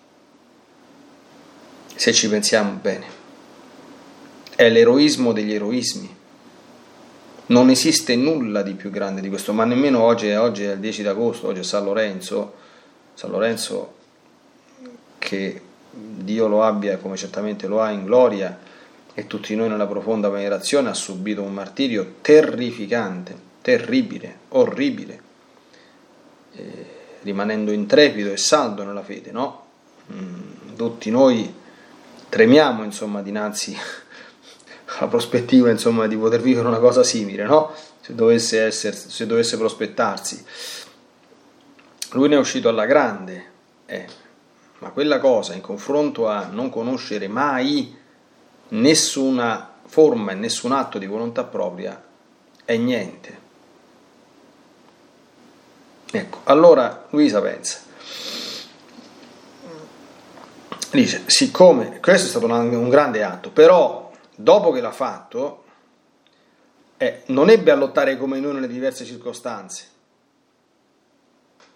se 2.02 2.12
ci 2.12 2.28
pensiamo 2.28 2.80
bene. 2.82 3.06
È 4.56 4.68
l'eroismo 4.68 5.30
degli 5.30 5.54
eroismi. 5.54 6.12
Non 7.46 7.70
esiste 7.70 8.16
nulla 8.16 8.62
di 8.62 8.74
più 8.74 8.90
grande 8.90 9.20
di 9.20 9.28
questo, 9.28 9.52
ma 9.52 9.64
nemmeno 9.64 10.02
oggi, 10.02 10.28
oggi 10.32 10.64
è 10.64 10.72
il 10.72 10.80
10 10.80 11.02
d'agosto, 11.04 11.46
oggi 11.46 11.60
è 11.60 11.62
San 11.62 11.84
Lorenzo, 11.84 12.54
San 13.14 13.30
Lorenzo 13.30 13.94
che 15.18 15.60
Dio 15.92 16.48
lo 16.48 16.64
abbia 16.64 16.96
come 16.96 17.16
certamente 17.16 17.68
lo 17.68 17.80
ha 17.80 17.92
in 17.92 18.04
gloria 18.04 18.58
e 19.14 19.28
tutti 19.28 19.54
noi 19.54 19.68
nella 19.68 19.86
profonda 19.86 20.28
venerazione 20.28 20.88
ha 20.88 20.94
subito 20.94 21.42
un 21.42 21.52
martirio 21.52 22.14
terrificante, 22.20 23.36
terribile, 23.62 24.38
orribile, 24.48 25.22
eh, 26.54 26.86
rimanendo 27.22 27.70
intrepido 27.70 28.32
e 28.32 28.36
saldo 28.36 28.82
nella 28.82 29.04
fede, 29.04 29.30
no? 29.30 29.66
Mm, 30.12 30.74
tutti 30.74 31.08
noi 31.08 31.60
tremiamo 32.32 32.82
insomma 32.82 33.20
dinanzi 33.20 33.76
alla 34.96 35.06
prospettiva 35.06 35.68
insomma 35.68 36.06
di 36.06 36.16
poter 36.16 36.40
vivere 36.40 36.66
una 36.66 36.78
cosa 36.78 37.04
simile, 37.04 37.44
no? 37.44 37.74
Se 38.00 38.14
dovesse, 38.14 38.62
essere, 38.62 38.96
se 38.96 39.26
dovesse 39.26 39.58
prospettarsi. 39.58 40.42
Lui 42.12 42.28
ne 42.28 42.36
è 42.36 42.38
uscito 42.38 42.70
alla 42.70 42.86
grande, 42.86 43.50
eh, 43.84 44.06
ma 44.78 44.88
quella 44.90 45.18
cosa 45.18 45.52
in 45.52 45.60
confronto 45.60 46.26
a 46.26 46.46
non 46.46 46.70
conoscere 46.70 47.28
mai 47.28 47.94
nessuna 48.68 49.74
forma 49.84 50.32
e 50.32 50.34
nessun 50.34 50.72
atto 50.72 50.96
di 50.96 51.06
volontà 51.06 51.44
propria 51.44 52.02
è 52.64 52.76
niente. 52.78 53.40
Ecco, 56.10 56.40
allora 56.44 57.06
Luisa 57.10 57.42
pensa, 57.42 57.80
dice, 61.00 61.22
siccome 61.26 62.00
questo 62.00 62.26
è 62.26 62.30
stato 62.30 62.46
un, 62.46 62.74
un 62.74 62.88
grande 62.88 63.22
atto, 63.22 63.50
però 63.50 64.10
dopo 64.34 64.72
che 64.72 64.80
l'ha 64.80 64.92
fatto, 64.92 65.64
eh, 66.98 67.22
non 67.26 67.50
ebbe 67.50 67.70
a 67.70 67.74
lottare 67.74 68.16
come 68.16 68.38
noi 68.38 68.54
nelle 68.54 68.68
diverse 68.68 69.04
circostanze. 69.04 69.86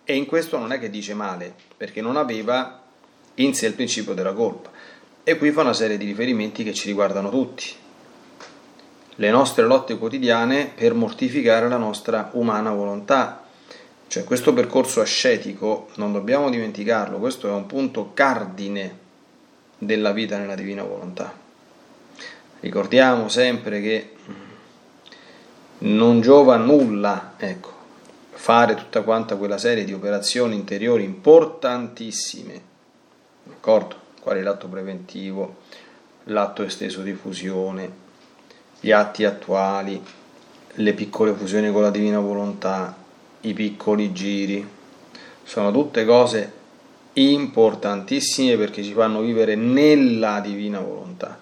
E 0.04 0.14
in 0.14 0.26
questo 0.26 0.58
non 0.58 0.70
è 0.72 0.78
che 0.78 0.90
dice 0.90 1.14
male, 1.14 1.54
perché 1.76 2.00
non 2.00 2.16
aveva 2.16 2.82
in 3.36 3.54
sé 3.54 3.66
il 3.66 3.74
principio 3.74 4.14
della 4.14 4.32
colpa. 4.32 4.70
E 5.24 5.36
qui 5.36 5.50
fa 5.50 5.62
una 5.62 5.72
serie 5.72 5.96
di 5.96 6.04
riferimenti 6.04 6.62
che 6.62 6.72
ci 6.72 6.86
riguardano 6.86 7.30
tutti. 7.30 7.74
Le 9.16 9.30
nostre 9.30 9.64
lotte 9.64 9.98
quotidiane 9.98 10.70
per 10.74 10.94
mortificare 10.94 11.68
la 11.68 11.76
nostra 11.76 12.30
umana 12.34 12.70
volontà. 12.70 13.44
Cioè 14.06 14.22
questo 14.22 14.52
percorso 14.52 15.00
ascetico, 15.00 15.88
non 15.94 16.12
dobbiamo 16.12 16.50
dimenticarlo, 16.50 17.18
questo 17.18 17.48
è 17.48 17.50
un 17.50 17.66
punto 17.66 18.12
cardine 18.14 19.04
della 19.78 20.12
vita 20.12 20.38
nella 20.38 20.54
divina 20.54 20.82
volontà. 20.82 21.32
Ricordiamo 22.60 23.28
sempre 23.28 23.80
che 23.80 24.14
non 25.78 26.20
giova 26.20 26.56
nulla, 26.56 27.34
ecco, 27.36 27.72
fare 28.30 28.74
tutta 28.74 29.02
quanta 29.02 29.36
quella 29.36 29.58
serie 29.58 29.84
di 29.84 29.92
operazioni 29.92 30.54
interiori 30.54 31.04
importantissime, 31.04 32.62
d'accordo? 33.44 34.04
Qual 34.20 34.38
è 34.38 34.42
l'atto 34.42 34.68
preventivo, 34.68 35.56
l'atto 36.24 36.62
esteso 36.62 37.02
di 37.02 37.12
fusione, 37.12 38.04
gli 38.80 38.90
atti 38.90 39.24
attuali, 39.24 40.02
le 40.78 40.92
piccole 40.94 41.32
fusioni 41.32 41.70
con 41.70 41.82
la 41.82 41.90
divina 41.90 42.18
volontà, 42.18 42.96
i 43.42 43.52
piccoli 43.52 44.12
giri, 44.12 44.66
sono 45.42 45.70
tutte 45.70 46.04
cose 46.04 46.52
importantissime 47.16 48.56
perché 48.56 48.82
ci 48.82 48.92
fanno 48.92 49.20
vivere 49.20 49.54
nella 49.54 50.40
divina 50.40 50.80
volontà. 50.80 51.38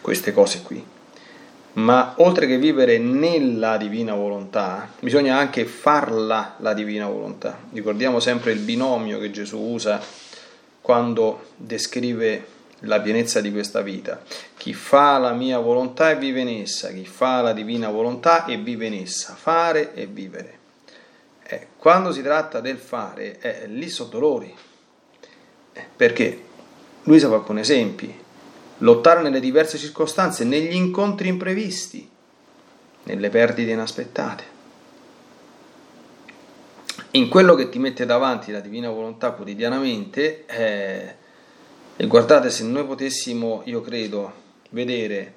Queste 0.00 0.32
cose 0.32 0.62
qui. 0.62 0.84
Ma 1.74 2.14
oltre 2.18 2.46
che 2.46 2.58
vivere 2.58 2.98
nella 2.98 3.76
divina 3.76 4.14
volontà, 4.14 4.90
bisogna 5.00 5.36
anche 5.36 5.64
farla 5.64 6.54
la 6.58 6.72
divina 6.72 7.08
volontà. 7.08 7.58
Ricordiamo 7.72 8.20
sempre 8.20 8.52
il 8.52 8.60
binomio 8.60 9.18
che 9.18 9.30
Gesù 9.30 9.58
usa 9.58 10.00
quando 10.80 11.46
descrive 11.56 12.46
la 12.80 13.00
pienezza 13.00 13.40
di 13.40 13.50
questa 13.50 13.80
vita. 13.80 14.20
Chi 14.56 14.72
fa 14.74 15.18
la 15.18 15.32
mia 15.32 15.58
volontà 15.58 16.10
e 16.10 16.16
vive 16.16 16.40
in 16.40 16.60
essa, 16.62 16.90
chi 16.90 17.06
fa 17.06 17.40
la 17.40 17.52
divina 17.52 17.88
volontà 17.88 18.44
e 18.44 18.58
vive 18.58 18.86
in 18.86 18.94
essa, 18.94 19.34
fare 19.34 19.94
e 19.94 20.06
vivere. 20.06 20.58
Eh, 21.54 21.66
quando 21.78 22.10
si 22.10 22.20
tratta 22.20 22.60
del 22.60 22.78
fare, 22.78 23.38
eh, 23.38 23.66
lì 23.68 23.88
sono 23.88 24.08
dolori. 24.08 24.52
Eh, 25.72 25.84
perché? 25.94 26.42
Luisa 27.04 27.28
fa 27.28 27.36
alcuni 27.36 27.60
esempi. 27.60 28.22
Lottare 28.78 29.22
nelle 29.22 29.38
diverse 29.38 29.78
circostanze, 29.78 30.42
negli 30.42 30.74
incontri 30.74 31.28
imprevisti, 31.28 32.08
nelle 33.04 33.28
perdite 33.28 33.70
inaspettate. 33.70 34.52
In 37.12 37.28
quello 37.28 37.54
che 37.54 37.68
ti 37.68 37.78
mette 37.78 38.04
davanti 38.04 38.50
la 38.50 38.58
divina 38.58 38.90
volontà 38.90 39.30
quotidianamente, 39.30 40.46
eh, 40.46 41.14
e 41.94 42.06
guardate 42.08 42.50
se 42.50 42.64
noi 42.64 42.84
potessimo, 42.84 43.62
io 43.66 43.80
credo, 43.80 44.32
vedere 44.70 45.34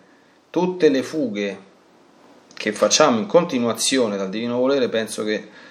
tutte 0.49 0.89
le 0.89 1.03
fughe 1.03 1.65
che 2.55 2.71
facciamo 2.73 3.19
in 3.19 3.27
continuazione 3.27 4.17
dal 4.17 4.31
divino 4.31 4.57
volere, 4.57 4.89
penso 4.89 5.23
che 5.23 5.65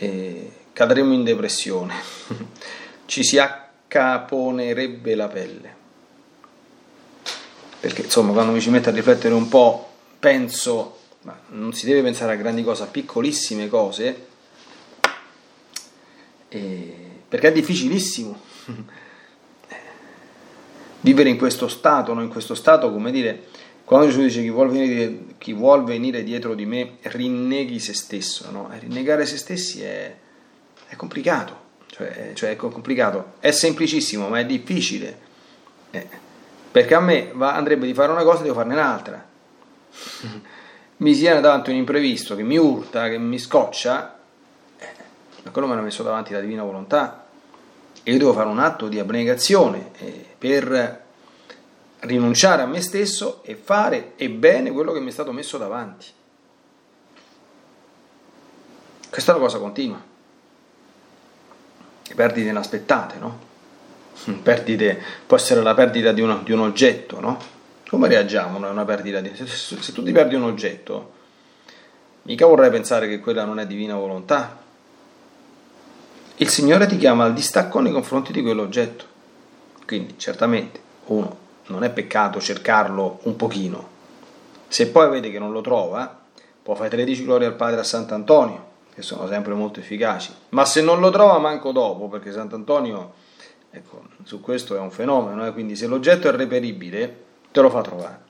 eh, 0.00 0.50
cadremo 0.72 1.12
in 1.12 1.24
depressione, 1.24 1.94
ci 3.04 3.22
si 3.22 3.38
accaponerebbe 3.38 5.14
la 5.14 5.28
pelle. 5.28 5.78
Perché 7.80 8.02
insomma, 8.02 8.32
quando 8.32 8.52
mi 8.52 8.60
ci 8.62 8.70
metto 8.70 8.88
a 8.88 8.92
riflettere 8.92 9.34
un 9.34 9.48
po', 9.48 9.90
penso, 10.18 10.98
ma 11.22 11.38
non 11.48 11.74
si 11.74 11.84
deve 11.84 12.02
pensare 12.02 12.32
a 12.32 12.36
grandi 12.36 12.64
cose, 12.64 12.82
a 12.82 12.86
piccolissime 12.86 13.68
cose, 13.68 14.26
eh, 16.48 16.96
perché 17.28 17.48
è 17.48 17.52
difficilissimo 17.52 18.40
vivere 21.00 21.28
in 21.28 21.36
questo 21.36 21.68
stato, 21.68 22.14
no? 22.14 22.22
in 22.22 22.28
questo 22.28 22.54
stato, 22.54 22.90
come 22.90 23.10
dire, 23.10 23.48
quando 23.90 24.06
Gesù 24.06 24.20
dice 24.20 24.40
chi 24.40 24.50
vuol 24.50 24.70
venire, 24.70 25.18
chi 25.36 25.52
vuol 25.52 25.82
venire 25.82 26.22
dietro 26.22 26.54
di 26.54 26.64
me, 26.64 26.98
rinneghi 27.00 27.80
se 27.80 27.92
stesso. 27.92 28.48
No? 28.52 28.70
Rinnegare 28.78 29.26
se 29.26 29.36
stessi 29.36 29.82
è, 29.82 30.14
è 30.86 30.94
complicato, 30.94 31.56
cioè, 31.86 32.30
cioè, 32.34 32.50
è 32.50 32.56
complicato, 32.56 33.32
è 33.40 33.50
semplicissimo, 33.50 34.28
ma 34.28 34.38
è 34.38 34.46
difficile. 34.46 35.18
Eh, 35.90 36.06
perché 36.70 36.94
a 36.94 37.00
me 37.00 37.32
va, 37.34 37.56
andrebbe 37.56 37.84
di 37.84 37.92
fare 37.92 38.12
una 38.12 38.22
cosa 38.22 38.38
e 38.38 38.42
devo 38.44 38.54
farne 38.54 38.74
un'altra. 38.74 39.26
mi 40.98 41.12
si 41.12 41.22
viene 41.22 41.40
davanti 41.40 41.70
un 41.70 41.76
imprevisto 41.76 42.36
che 42.36 42.44
mi 42.44 42.58
urta, 42.58 43.08
che 43.08 43.18
mi 43.18 43.40
scoccia, 43.40 44.20
eh, 44.78 44.86
ma 45.42 45.50
quello 45.50 45.66
me 45.66 45.74
l'ha 45.74 45.80
messo 45.80 46.04
davanti 46.04 46.32
la 46.32 46.40
divina 46.40 46.62
volontà. 46.62 47.26
E 48.04 48.12
io 48.12 48.18
devo 48.18 48.34
fare 48.34 48.48
un 48.48 48.60
atto 48.60 48.86
di 48.86 49.00
abnegazione 49.00 49.90
eh, 49.98 50.26
per 50.38 50.99
rinunciare 52.00 52.62
a 52.62 52.66
me 52.66 52.80
stesso 52.80 53.42
e 53.42 53.54
fare 53.54 54.12
e 54.16 54.30
bene 54.30 54.70
quello 54.70 54.92
che 54.92 55.00
mi 55.00 55.08
è 55.08 55.12
stato 55.12 55.32
messo 55.32 55.58
davanti. 55.58 56.06
Questa 59.10 59.32
è 59.32 59.34
una 59.34 59.44
cosa 59.44 59.58
continua. 59.58 60.00
Perdite 62.14 62.48
inaspettate, 62.48 63.18
no? 63.18 63.48
Perdite, 64.42 65.02
può 65.26 65.36
essere 65.36 65.62
la 65.62 65.74
perdita 65.74 66.12
di, 66.12 66.20
uno, 66.20 66.42
di 66.42 66.52
un 66.52 66.60
oggetto, 66.60 67.20
no? 67.20 67.38
Come 67.88 68.08
reagiamo 68.08 68.64
a 68.64 68.70
una 68.70 68.84
perdita 68.84 69.20
di... 69.20 69.30
Se, 69.34 69.46
se 69.46 69.92
tu 69.92 70.02
ti 70.02 70.12
perdi 70.12 70.34
un 70.34 70.42
oggetto, 70.42 71.12
mica 72.22 72.46
vorrei 72.46 72.70
pensare 72.70 73.08
che 73.08 73.20
quella 73.20 73.44
non 73.44 73.58
è 73.58 73.66
divina 73.66 73.94
volontà. 73.94 74.58
Il 76.36 76.48
Signore 76.48 76.86
ti 76.86 76.96
chiama 76.96 77.24
al 77.24 77.34
distacco 77.34 77.80
nei 77.80 77.92
confronti 77.92 78.32
di 78.32 78.42
quell'oggetto. 78.42 79.04
Quindi, 79.86 80.18
certamente, 80.18 80.80
uno 81.06 81.48
non 81.70 81.84
è 81.84 81.90
peccato 81.90 82.40
cercarlo 82.40 83.20
un 83.22 83.36
pochino. 83.36 83.88
Se 84.68 84.88
poi 84.88 85.08
vede 85.08 85.30
che 85.30 85.38
non 85.38 85.52
lo 85.52 85.60
trova, 85.60 86.18
può 86.62 86.74
fare 86.74 86.90
13 86.90 87.24
glorie 87.24 87.46
al 87.46 87.54
Padre 87.54 87.80
a 87.80 87.84
Sant'Antonio, 87.84 88.66
che 88.94 89.02
sono 89.02 89.26
sempre 89.26 89.54
molto 89.54 89.80
efficaci. 89.80 90.32
Ma 90.50 90.64
se 90.64 90.82
non 90.82 91.00
lo 91.00 91.10
trova 91.10 91.38
manco 91.38 91.72
dopo, 91.72 92.08
perché 92.08 92.32
Sant'Antonio, 92.32 93.12
ecco, 93.70 94.02
su 94.24 94.40
questo 94.40 94.76
è 94.76 94.78
un 94.78 94.90
fenomeno, 94.90 95.46
eh? 95.46 95.52
quindi 95.52 95.76
se 95.76 95.86
l'oggetto 95.86 96.28
è 96.28 96.32
reperibile, 96.32 97.16
te 97.50 97.60
lo 97.60 97.70
fa 97.70 97.80
trovare. 97.80 98.28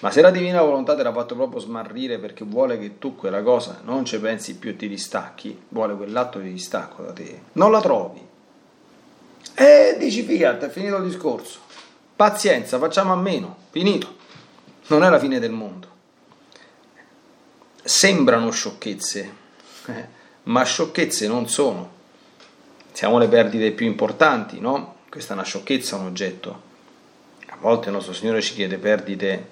Ma 0.00 0.10
se 0.10 0.20
la 0.20 0.30
divina 0.30 0.60
volontà 0.60 0.94
te 0.94 1.02
l'ha 1.02 1.12
fatto 1.12 1.34
proprio 1.34 1.60
smarrire 1.60 2.18
perché 2.18 2.44
vuole 2.44 2.78
che 2.78 2.98
tu 2.98 3.16
quella 3.16 3.42
cosa 3.42 3.80
non 3.84 4.04
ci 4.04 4.18
pensi 4.20 4.56
più 4.56 4.70
e 4.70 4.76
ti 4.76 4.86
distacchi, 4.86 5.58
vuole 5.68 5.94
quell'atto 5.94 6.38
di 6.40 6.52
distacco 6.52 7.02
da 7.02 7.12
te, 7.12 7.40
non 7.52 7.70
la 7.70 7.80
trovi. 7.80 8.26
E 9.54 9.96
dici 9.98 10.22
fiat, 10.22 10.64
è 10.64 10.68
finito 10.68 10.96
il 10.96 11.04
discorso. 11.04 11.60
Pazienza, 12.16 12.78
facciamo 12.78 13.12
a 13.12 13.16
meno, 13.16 13.56
finito. 13.70 14.16
Non 14.86 15.02
è 15.02 15.08
la 15.08 15.18
fine 15.18 15.40
del 15.40 15.50
mondo. 15.50 15.88
Sembrano 17.82 18.50
sciocchezze, 18.50 19.34
eh, 19.86 20.08
ma 20.44 20.62
sciocchezze 20.62 21.26
non 21.26 21.48
sono. 21.48 21.90
Siamo 22.92 23.18
le 23.18 23.26
perdite 23.26 23.72
più 23.72 23.86
importanti, 23.86 24.60
no? 24.60 24.98
Questa 25.08 25.32
è 25.32 25.36
una 25.36 25.44
sciocchezza, 25.44 25.96
un 25.96 26.06
oggetto. 26.06 26.62
A 27.48 27.56
volte 27.58 27.88
il 27.88 27.94
nostro 27.94 28.12
Signore 28.12 28.40
ci 28.40 28.54
chiede 28.54 28.78
perdite 28.78 29.48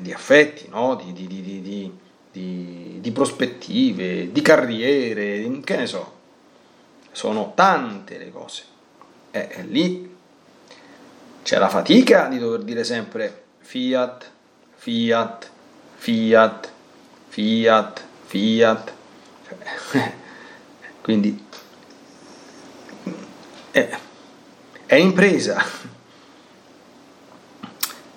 di 0.00 0.12
affetti, 0.12 0.68
no? 0.68 0.94
di, 0.94 1.12
di, 1.12 1.26
di, 1.26 3.00
di, 3.00 3.10
prospettive, 3.12 4.32
di 4.32 4.40
carriere, 4.42 5.60
che 5.60 5.76
ne 5.76 5.86
so. 5.86 6.14
Sono 7.12 7.52
tante 7.54 8.18
le 8.18 8.30
cose. 8.30 8.62
E 9.30 9.62
lì 9.64 10.15
c'è 11.46 11.58
la 11.58 11.68
fatica 11.68 12.26
di 12.26 12.40
dover 12.40 12.62
dire 12.62 12.82
sempre 12.82 13.44
fiat, 13.58 14.28
fiat, 14.74 15.50
fiat, 15.94 16.72
fiat, 17.28 18.04
fiat. 18.24 18.92
Quindi 21.02 21.46
è, 23.70 23.96
è 24.86 24.94
impresa. 24.96 25.64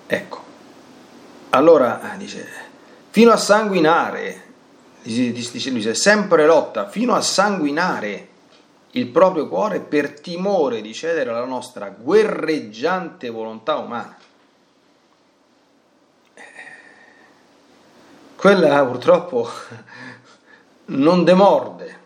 Ecco, 0.08 0.44
allora 1.50 2.14
dice, 2.16 2.48
fino 3.10 3.30
a 3.30 3.36
sanguinare, 3.36 4.42
dice 5.02 5.70
lui, 5.70 5.94
sempre 5.94 6.46
lotta, 6.46 6.88
fino 6.88 7.14
a 7.14 7.20
sanguinare 7.20 8.29
il 8.92 9.06
proprio 9.08 9.48
cuore 9.48 9.80
per 9.80 10.18
timore 10.20 10.80
di 10.80 10.92
cedere 10.92 11.30
alla 11.30 11.44
nostra 11.44 11.90
guerreggiante 11.90 13.28
volontà 13.30 13.76
umana. 13.76 14.16
Quella 18.34 18.84
purtroppo 18.86 19.48
non 20.86 21.24
demorde, 21.24 21.98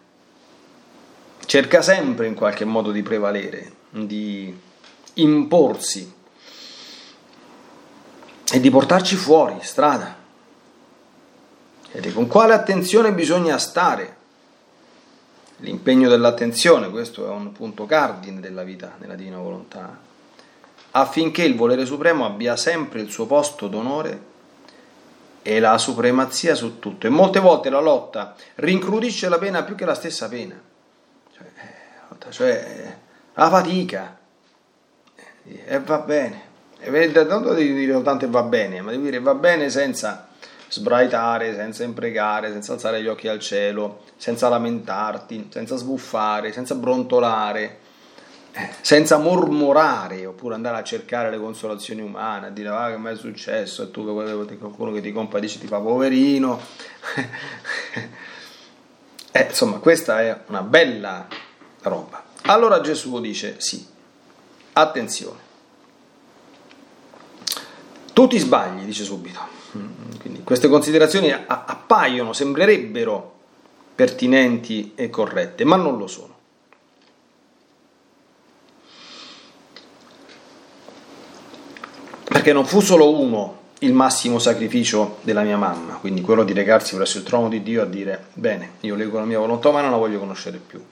cerca 1.47 1.81
sempre 1.81 2.27
in 2.27 2.35
qualche 2.35 2.65
modo 2.65 2.91
di 2.91 3.03
prevalere, 3.03 3.73
di 3.91 4.53
imporsi 5.15 6.13
e 8.53 8.61
di 8.61 8.71
portarci 8.71 9.15
fuori 9.15 9.59
strada. 9.63 10.23
Ed 11.93 12.13
con 12.13 12.27
quale 12.27 12.53
attenzione 12.53 13.13
bisogna 13.13 13.57
stare? 13.57 14.17
L'impegno 15.59 16.09
dell'attenzione, 16.09 16.91
questo 16.91 17.27
è 17.27 17.29
un 17.29 17.53
punto 17.53 17.87
cardine 17.87 18.41
della 18.41 18.65
vita 18.65 18.97
nella 18.99 19.15
divina 19.15 19.39
volontà, 19.39 19.99
affinché 20.91 21.45
il 21.45 21.57
volere 21.57 21.87
supremo 21.87 22.25
abbia 22.25 22.57
sempre 22.57 23.01
il 23.01 23.11
suo 23.11 23.27
posto 23.27 23.69
d'onore 23.69 24.33
e 25.43 25.61
la 25.61 25.79
supremazia 25.79 26.55
su 26.55 26.79
tutto. 26.79 27.07
E 27.07 27.11
molte 27.11 27.39
volte 27.39 27.71
la 27.71 27.81
lotta 27.81 28.35
rincrudisce 28.57 29.29
la 29.29 29.39
pena 29.39 29.63
più 29.63 29.75
che 29.75 29.85
la 29.85 29.95
stessa 29.95 30.29
pena, 30.29 30.61
cioè, 31.37 31.47
eh, 31.47 32.31
cioè 32.31 32.97
la 33.35 33.49
fatica, 33.49 34.19
e 35.45 35.81
va 35.81 35.99
bene. 35.99 36.53
E 36.79 37.25
non 37.25 37.43
devi 37.55 37.73
dire 37.73 38.03
tanto 38.03 38.29
va 38.29 38.43
bene, 38.43 38.81
ma 38.83 38.91
devi 38.91 39.05
dire 39.05 39.21
va 39.21 39.35
bene 39.35 39.71
senza 39.71 40.24
sbraitare, 40.75 41.55
senza 41.55 41.85
imprecare, 41.85 42.51
senza 42.51 42.73
alzare 42.73 43.01
gli 43.01 43.07
occhi 43.07 43.29
al 43.29 43.39
cielo, 43.39 44.01
senza 44.17 44.49
lamentarti, 44.49 45.47
senza 45.51 45.77
sbuffare, 45.77 46.53
senza 46.53 46.75
brontolare, 46.75 47.79
senza 48.81 49.19
mormorare 49.19 50.27
oppure 50.27 50.55
andare 50.55 50.79
a 50.79 50.83
cercare 50.83 51.31
le 51.31 51.39
consolazioni 51.39 52.03
umane, 52.03 52.49
a 52.49 52.51
dire 52.51 52.71
ah 52.71 52.91
che 52.91 52.97
mai 52.97 53.15
è 53.15 53.17
successo 53.17 53.85
e 53.85 53.93
tu 53.93 54.05
che 54.05 54.57
qualcuno 54.57 54.91
che 54.91 55.01
ti 55.01 55.13
compadisce 55.13 55.61
ti 55.61 55.69
fa 55.69 55.79
poverino. 55.79 56.61
eh, 59.31 59.47
insomma, 59.49 59.79
questa 59.79 60.23
è 60.23 60.41
una 60.47 60.63
bella 60.63 61.29
roba. 61.83 62.21
Allora 62.43 62.81
Gesù 62.81 63.21
dice 63.21 63.55
sì, 63.59 63.87
attenzione. 64.73 65.53
Tu 68.15 68.29
ti 68.29 68.39
sbagli, 68.39 68.85
dice 68.85 69.03
subito. 69.03 69.41
Quindi 70.21 70.45
queste 70.45 70.69
considerazioni 70.69 71.33
appaiono, 71.33 72.33
sembrerebbero 72.33 73.33
pertinenti 73.93 74.93
e 74.95 75.11
corrette, 75.11 75.65
ma 75.65 75.75
non 75.75 75.99
lo 75.99 76.07
sono. 76.07 76.33
Perché 82.23 82.53
non 82.53 82.65
fu 82.65 82.81
solo 82.81 83.19
uno 83.19 83.63
il 83.81 83.93
massimo 83.93 84.39
sacrificio 84.39 85.19
della 85.23 85.43
mia 85.43 85.57
mamma, 85.57 85.95
quindi 85.95 86.21
quello 86.21 86.45
di 86.45 86.53
recarsi 86.53 86.95
presso 86.95 87.19
il 87.19 87.25
trono 87.25 87.49
di 87.49 87.63
Dio 87.65 87.83
a 87.83 87.87
dire, 87.87 88.27
bene, 88.35 88.75
io 88.81 88.95
leggo 88.95 89.19
la 89.19 89.25
mia 89.25 89.41
volontà 89.41 89.73
ma 89.73 89.81
non 89.81 89.91
la 89.91 89.97
voglio 89.97 90.21
conoscere 90.21 90.59
più. 90.59 90.83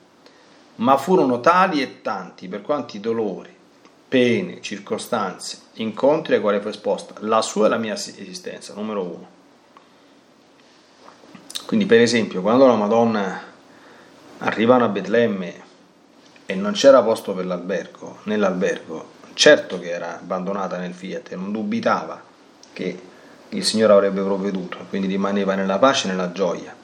Ma 0.77 0.97
furono 0.97 1.39
tali 1.39 1.81
e 1.81 2.03
tanti 2.03 2.49
per 2.49 2.63
quanti 2.63 2.99
dolori, 2.99 3.55
pene, 4.09 4.61
circostanze, 4.61 5.62
incontri 5.75 6.35
ai 6.35 6.41
quali 6.41 6.61
fu 6.61 6.69
esposta 6.69 7.15
la 7.21 7.43
sua 7.43 7.67
e 7.67 7.69
la 7.71 7.79
mia 7.79 7.95
esistenza, 7.95 8.75
numero 8.75 9.03
uno. 9.03 9.27
Quindi 11.67 11.87
per 11.87 12.01
esempio 12.01 12.43
quando 12.43 12.67
la 12.67 12.75
Madonna 12.75 13.41
arrivano 14.39 14.85
a 14.85 14.89
Betlemme 14.89 15.61
e 16.45 16.55
non 16.55 16.73
c'era 16.73 17.03
posto 17.03 17.33
per 17.33 17.47
l'albergo, 17.47 18.19
nell'albergo, 18.25 19.09
certo 19.35 19.79
che 19.79 19.91
era 19.91 20.19
abbandonata 20.19 20.77
nel 20.77 20.93
Fiat 20.93 21.33
e 21.33 21.37
non 21.37 21.53
dubitava 21.53 22.21
che 22.73 23.01
il 23.49 23.65
Signore 23.65 23.93
avrebbe 23.93 24.23
provveduto, 24.23 24.79
quindi 24.89 25.07
rimaneva 25.07 25.55
nella 25.55 25.79
pace 25.79 26.07
e 26.07 26.11
nella 26.11 26.33
gioia. 26.33 26.75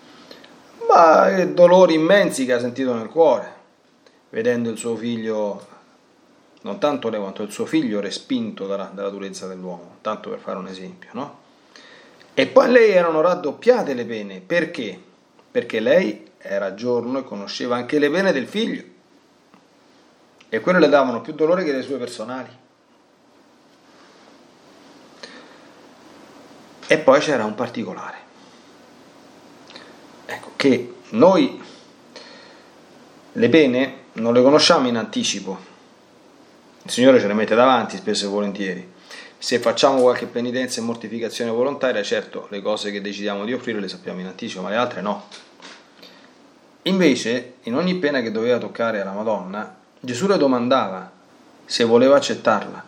Ma 0.89 1.45
dolori 1.45 1.95
immensi 1.95 2.47
che 2.47 2.55
ha 2.55 2.61
sentito 2.61 2.95
nel 2.95 3.09
cuore, 3.09 3.53
vedendo 4.31 4.71
il 4.71 4.79
suo 4.79 4.97
figlio 4.97 5.67
non 6.63 6.79
tanto 6.79 7.09
lei 7.09 7.21
quanto 7.21 7.43
il 7.43 7.53
suo 7.53 7.67
figlio 7.67 8.01
respinto 8.01 8.67
dalla, 8.67 8.91
dalla 8.93 9.11
durezza 9.11 9.47
dell'uomo, 9.47 9.99
tanto 10.01 10.31
per 10.31 10.41
fare 10.41 10.59
un 10.59 10.67
esempio, 10.67 11.11
no? 11.13 11.47
E 12.35 12.47
poi 12.47 12.71
lei 12.71 12.91
erano 12.91 13.21
raddoppiate 13.21 13.95
le 13.95 14.05
pene, 14.05 14.41
perché? 14.41 15.01
Perché 15.51 15.81
lei 15.81 16.31
era 16.39 16.75
giorno 16.75 17.19
e 17.19 17.25
conosceva 17.25 17.77
anche 17.77 17.99
le 17.99 18.11
pene 18.11 18.33
del 18.33 18.47
figlio, 18.47 18.83
e 20.49 20.61
quelle 20.61 20.79
le 20.79 20.89
davano 20.89 21.21
più 21.21 21.33
dolore 21.33 21.65
che 21.65 21.73
le 21.73 21.83
sue 21.83 21.97
personali. 21.97 22.57
E 26.87 26.99
poi 26.99 27.21
c'era 27.21 27.45
un 27.45 27.55
particolare, 27.55 28.17
ecco, 30.27 30.53
che 30.57 30.95
noi 31.11 31.63
le 33.33 33.49
pene 33.49 34.05
non 34.15 34.33
le 34.33 34.43
conosciamo 34.43 34.89
in 34.89 34.97
anticipo, 34.97 35.68
il 36.89 36.95
Signore 36.95 37.21
ce 37.21 37.27
le 37.27 37.35
mette 37.35 37.55
davanti 37.55 37.99
spesso 37.99 38.25
e 38.25 38.29
volentieri. 38.29 38.93
Se 39.37 39.59
facciamo 39.59 40.01
qualche 40.01 40.25
penitenza 40.25 40.81
e 40.81 40.85
mortificazione 40.85 41.51
volontaria, 41.51 42.03
certo 42.03 42.47
le 42.49 42.63
cose 42.63 42.91
che 42.91 43.03
decidiamo 43.03 43.45
di 43.45 43.53
offrire 43.53 43.79
le 43.79 43.89
sappiamo 43.89 44.21
in 44.21 44.27
anticipo, 44.27 44.63
ma 44.63 44.71
le 44.71 44.77
altre 44.77 45.03
no. 45.03 45.27
Invece, 46.83 47.57
in 47.65 47.75
ogni 47.75 47.97
pena 47.97 48.23
che 48.23 48.31
doveva 48.31 48.57
toccare 48.57 49.03
alla 49.03 49.13
Madonna, 49.13 49.77
Gesù 50.01 50.27
le 50.27 50.39
domandava 50.39 51.13
se 51.67 51.85
voleva 51.85 52.17
accettarla. 52.17 52.83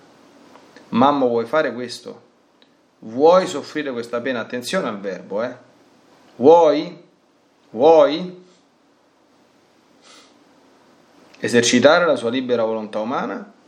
Mamma, 0.89 1.27
vuoi 1.27 1.45
fare 1.45 1.75
questo? 1.75 2.29
Vuoi 3.01 3.47
soffrire 3.47 3.93
questa 3.93 4.23
pena? 4.23 4.41
Attenzione 4.41 4.89
al 4.89 4.99
verbo, 4.99 5.43
eh? 5.43 5.55
Vuoi? 6.37 7.03
Vuoi? 7.69 8.45
Esercitare 11.39 12.07
la 12.07 12.17
sua 12.17 12.31
libera 12.31 12.65
volontà 12.65 12.99
umana 12.99 13.59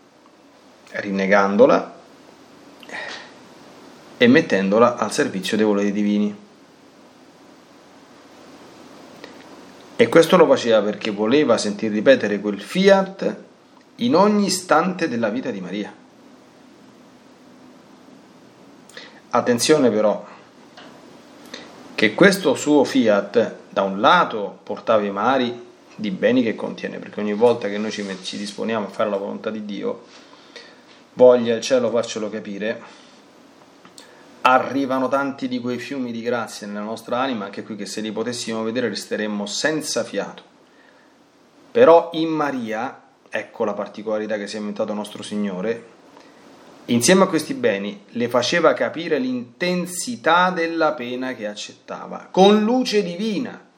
rinnegandola 0.93 2.01
e 4.17 4.27
mettendola 4.29 4.97
al 4.97 5.13
servizio 5.13 5.57
dei 5.57 5.67
voleri 5.67 5.93
divini. 5.93 6.37
E 9.97 10.09
questo 10.09 10.37
lo 10.37 10.47
faceva 10.47 10.83
perché 10.83 11.11
voleva 11.11 11.59
sentir 11.59 11.93
ripetere 11.93 12.41
quel 12.41 12.61
fiat 12.61 13.37
in 13.97 14.15
ogni 14.15 14.47
istante 14.47 15.09
della 15.09 15.29
vita 15.29 15.51
di 15.51 15.61
Maria. 15.61 15.95
Attenzione 19.31 19.91
però, 19.91 20.27
che 21.95 22.15
questo 22.15 22.55
suo 22.55 22.85
fiat 22.85 23.55
da 23.71 23.83
un 23.83 24.01
lato 24.01 24.59
portava 24.63 25.03
i 25.05 25.11
mari 25.11 25.71
di 25.95 26.11
beni 26.11 26.43
che 26.43 26.55
contiene, 26.55 26.99
perché 26.99 27.21
ogni 27.21 27.33
volta 27.33 27.69
che 27.69 27.79
noi 27.79 27.91
ci, 27.91 28.37
disponiamo 28.37 28.87
a 28.87 28.91
fare 28.91 29.09
la 29.09 29.17
volontà 29.17 29.51
di 29.51 29.65
Dio, 29.65 30.03
voglia 31.15 31.55
il 31.55 31.63
cielo 31.63 31.91
farcelo 31.91 32.31
capire, 32.31 32.81
arrivano 34.43 35.09
tanti 35.09 35.49
di 35.49 35.61
quei 35.61 35.79
fiumi 35.79 36.11
di 36.13 36.23
grazia 36.23 36.67
nella 36.67 36.81
nostra 36.81 37.21
anima, 37.21 37.47
anche 37.47 37.63
qui 37.63 37.77
che 37.77 37.87
se 37.87 38.01
li 38.01 38.13
potessimo 38.13 38.63
vedere 38.63 38.89
resteremmo 38.89 39.47
senza 39.47 40.05
fiato. 40.05 40.51
Però 41.71 42.11
in 42.15 42.29
Maria, 42.29 43.03
ecco 43.29 43.65
la 43.65 43.75
particolarità 43.75 44.37
che 44.37 44.47
si 44.47 44.57
è 44.57 44.59
inventato 44.59 44.93
nostro 44.93 45.23
Signore, 45.23 45.91
insieme 46.87 47.25
a 47.25 47.29
questi 47.29 47.55
beni 47.55 48.05
le 48.11 48.29
faceva 48.29 48.73
capire 48.75 49.19
l'intensità 49.19 50.51
della 50.51 50.93
pena 50.93 51.35
che 51.35 51.47
accettava, 51.47 52.29
con 52.31 52.63
luce 52.63 53.03
divina. 53.03 53.71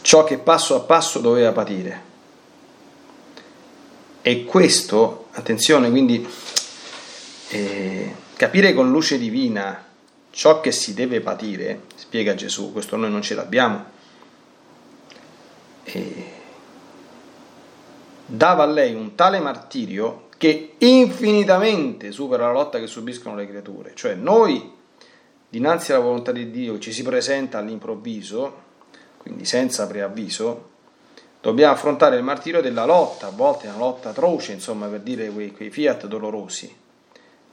Ciò 0.00 0.24
che 0.24 0.38
passo 0.38 0.74
a 0.74 0.80
passo 0.80 1.20
doveva 1.20 1.52
patire 1.52 2.07
e 4.28 4.44
questo, 4.44 5.28
attenzione, 5.32 5.88
quindi 5.88 6.28
eh, 7.48 8.14
capire 8.36 8.74
con 8.74 8.90
luce 8.90 9.16
divina 9.16 9.86
ciò 10.28 10.60
che 10.60 10.70
si 10.70 10.92
deve 10.92 11.22
patire, 11.22 11.84
spiega 11.94 12.34
Gesù, 12.34 12.70
questo 12.70 12.96
noi 12.96 13.10
non 13.10 13.22
ce 13.22 13.34
l'abbiamo, 13.34 13.84
eh, 15.84 16.26
dava 18.26 18.64
a 18.64 18.66
lei 18.66 18.92
un 18.92 19.14
tale 19.14 19.40
martirio 19.40 20.28
che 20.36 20.74
infinitamente 20.76 22.12
supera 22.12 22.48
la 22.48 22.52
lotta 22.52 22.78
che 22.78 22.86
subiscono 22.86 23.34
le 23.34 23.48
creature. 23.48 23.92
Cioè 23.94 24.12
noi, 24.12 24.74
dinanzi 25.48 25.92
alla 25.92 26.02
volontà 26.02 26.32
di 26.32 26.50
Dio, 26.50 26.78
ci 26.78 26.92
si 26.92 27.02
presenta 27.02 27.56
all'improvviso, 27.56 28.62
quindi 29.16 29.46
senza 29.46 29.86
preavviso, 29.86 30.76
dobbiamo 31.40 31.72
affrontare 31.72 32.16
il 32.16 32.22
martirio 32.22 32.60
della 32.60 32.84
lotta, 32.84 33.28
a 33.28 33.30
volte 33.30 33.66
una 33.68 33.76
lotta 33.76 34.10
atroce, 34.10 34.52
insomma, 34.52 34.86
per 34.86 35.00
dire 35.00 35.28
quei, 35.30 35.52
quei 35.52 35.70
fiat 35.70 36.06
dolorosi. 36.06 36.74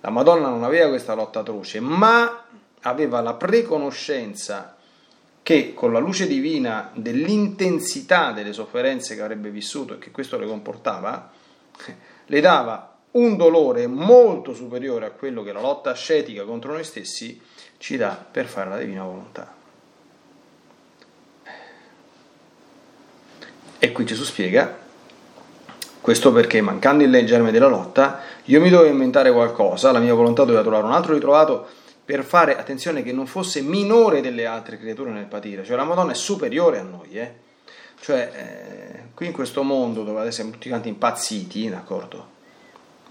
La 0.02 0.10
Madonna 0.10 0.50
non 0.50 0.64
aveva 0.64 0.90
questa 0.90 1.14
lotta 1.14 1.40
atroce, 1.40 1.80
ma 1.80 2.46
aveva 2.82 3.22
la 3.22 3.34
preconoscenza 3.34 4.76
che 5.42 5.74
con 5.74 5.92
la 5.92 6.00
luce 6.00 6.28
divina 6.28 6.92
dell'intensità 6.94 8.32
delle 8.32 8.54
sofferenze 8.54 9.16
che 9.16 9.22
avrebbe 9.22 9.50
vissuto 9.50 9.94
e 9.94 10.00
che 10.00 10.12
questo 10.12 10.38
le 10.38 10.48
comportava, 10.48 11.32
le 12.26 12.42
dava 12.42 12.96
un 13.12 13.38
dolore 13.38 13.88
molto 13.88 14.54
superiore 14.54 15.06
a 15.06 15.12
quello 15.12 15.44
che 15.44 15.54
la 15.54 15.62
lotta 15.62 15.90
ascetica 15.90 16.44
contro 16.44 16.74
noi 16.74 16.84
stessi 16.84 17.40
ci 17.78 17.98
dà 17.98 18.26
per 18.30 18.46
fare 18.46 18.70
la 18.70 18.78
divina 18.78 19.04
volontà. 19.04 19.54
E 23.86 23.92
qui 23.92 24.04
Gesù 24.04 24.24
spiega, 24.24 24.76
questo 26.02 26.32
perché 26.32 26.60
mancando 26.60 27.04
il 27.04 27.12
leggerme 27.12 27.52
della 27.52 27.68
lotta, 27.68 28.20
io 28.46 28.60
mi 28.60 28.72
dovevo 28.72 28.90
inventare 28.90 29.32
qualcosa, 29.32 29.92
la 29.92 30.00
mia 30.00 30.16
volontà 30.16 30.42
doveva 30.42 30.64
trovare 30.64 30.86
un 30.86 30.92
altro 30.92 31.14
ritrovato 31.14 31.68
per 32.04 32.24
fare 32.24 32.58
attenzione 32.58 33.04
che 33.04 33.12
non 33.12 33.28
fosse 33.28 33.62
minore 33.62 34.22
delle 34.22 34.48
altre 34.48 34.80
creature 34.80 35.12
nel 35.12 35.26
patire, 35.26 35.64
cioè 35.64 35.76
la 35.76 35.84
Madonna 35.84 36.14
è 36.14 36.16
superiore 36.16 36.80
a 36.80 36.82
noi, 36.82 37.10
eh? 37.12 37.32
cioè 38.02 38.32
eh, 38.34 39.00
qui 39.14 39.28
in 39.28 39.34
questo 39.34 39.62
mondo 39.62 40.04
dove 40.04 40.22
adesso 40.22 40.38
siamo 40.38 40.50
tutti 40.50 40.70
quanti 40.70 40.90
impazziti, 40.90 41.70
d'accordo? 41.70 42.28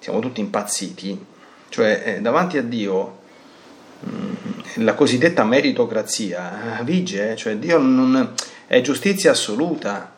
Siamo 0.01 0.19
tutti 0.19 0.41
impazziti, 0.41 1.25
cioè 1.69 2.03
eh, 2.05 2.21
davanti 2.21 2.59
a 2.59 2.63
Dio 2.65 3.19
mh, 4.01 4.83
la 4.83 4.95
cosiddetta 4.95 5.45
meritocrazia 5.45 6.81
eh, 6.81 6.83
vige, 6.83 7.37
cioè 7.37 7.59
Dio 7.59 7.79
non, 7.79 8.35
è 8.67 8.81
giustizia 8.81 9.31
assoluta, 9.31 10.14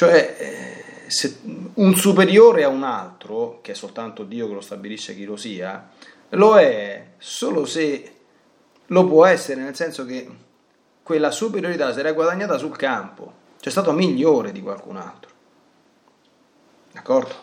cioè 0.00 0.34
eh, 0.38 1.10
se 1.10 1.40
un 1.74 1.94
superiore 1.94 2.64
a 2.64 2.68
un 2.68 2.84
altro, 2.84 3.58
che 3.60 3.72
è 3.72 3.74
soltanto 3.74 4.24
Dio 4.24 4.48
che 4.48 4.54
lo 4.54 4.62
stabilisce 4.62 5.14
chi 5.14 5.26
lo 5.26 5.36
sia, 5.36 5.90
lo 6.30 6.58
è 6.58 7.08
solo 7.18 7.66
se 7.66 8.14
lo 8.86 9.06
può 9.06 9.26
essere, 9.26 9.60
nel 9.60 9.76
senso 9.76 10.06
che 10.06 10.26
quella 11.02 11.30
superiorità 11.30 11.92
sarà 11.92 12.12
guadagnata 12.12 12.56
sul 12.56 12.78
campo, 12.78 13.30
c'è 13.60 13.68
stato 13.68 13.92
migliore 13.92 14.52
di 14.52 14.62
qualcun 14.62 14.96
altro. 14.96 15.30
D'accordo? 16.92 17.34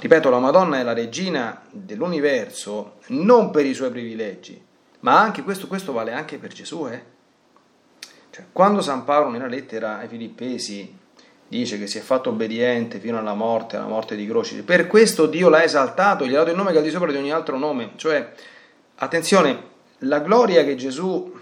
Ripeto, 0.00 0.30
la 0.30 0.40
Madonna 0.40 0.80
è 0.80 0.82
la 0.82 0.94
regina 0.94 1.62
dell'universo 1.70 2.94
non 3.10 3.52
per 3.52 3.64
i 3.66 3.72
suoi 3.72 3.90
privilegi, 3.90 4.60
ma 4.98 5.20
anche 5.20 5.44
questo, 5.44 5.68
questo 5.68 5.92
vale 5.92 6.10
anche 6.12 6.38
per 6.38 6.52
Gesù. 6.52 6.88
Eh? 6.88 7.14
Cioè, 8.36 8.44
quando 8.52 8.82
San 8.82 9.04
Paolo 9.04 9.30
nella 9.30 9.46
lettera 9.46 9.96
ai 9.96 10.08
Filippesi 10.08 10.94
dice 11.48 11.78
che 11.78 11.86
si 11.86 11.96
è 11.96 12.02
fatto 12.02 12.28
obbediente 12.28 12.98
fino 12.98 13.16
alla 13.16 13.32
morte, 13.32 13.76
alla 13.76 13.86
morte 13.86 14.14
di 14.14 14.26
croce. 14.26 14.62
Per 14.62 14.86
questo 14.88 15.24
Dio 15.24 15.48
l'ha 15.48 15.64
esaltato, 15.64 16.26
gli 16.26 16.34
ha 16.34 16.40
dato 16.40 16.50
il 16.50 16.56
nome 16.56 16.68
che 16.68 16.74
è 16.74 16.78
al 16.80 16.84
di 16.84 16.90
sopra 16.90 17.10
di 17.10 17.16
ogni 17.16 17.32
altro 17.32 17.56
nome. 17.56 17.92
Cioè, 17.96 18.30
attenzione, 18.96 19.62
la 20.00 20.20
gloria 20.20 20.64
che 20.64 20.74
Gesù, 20.74 21.34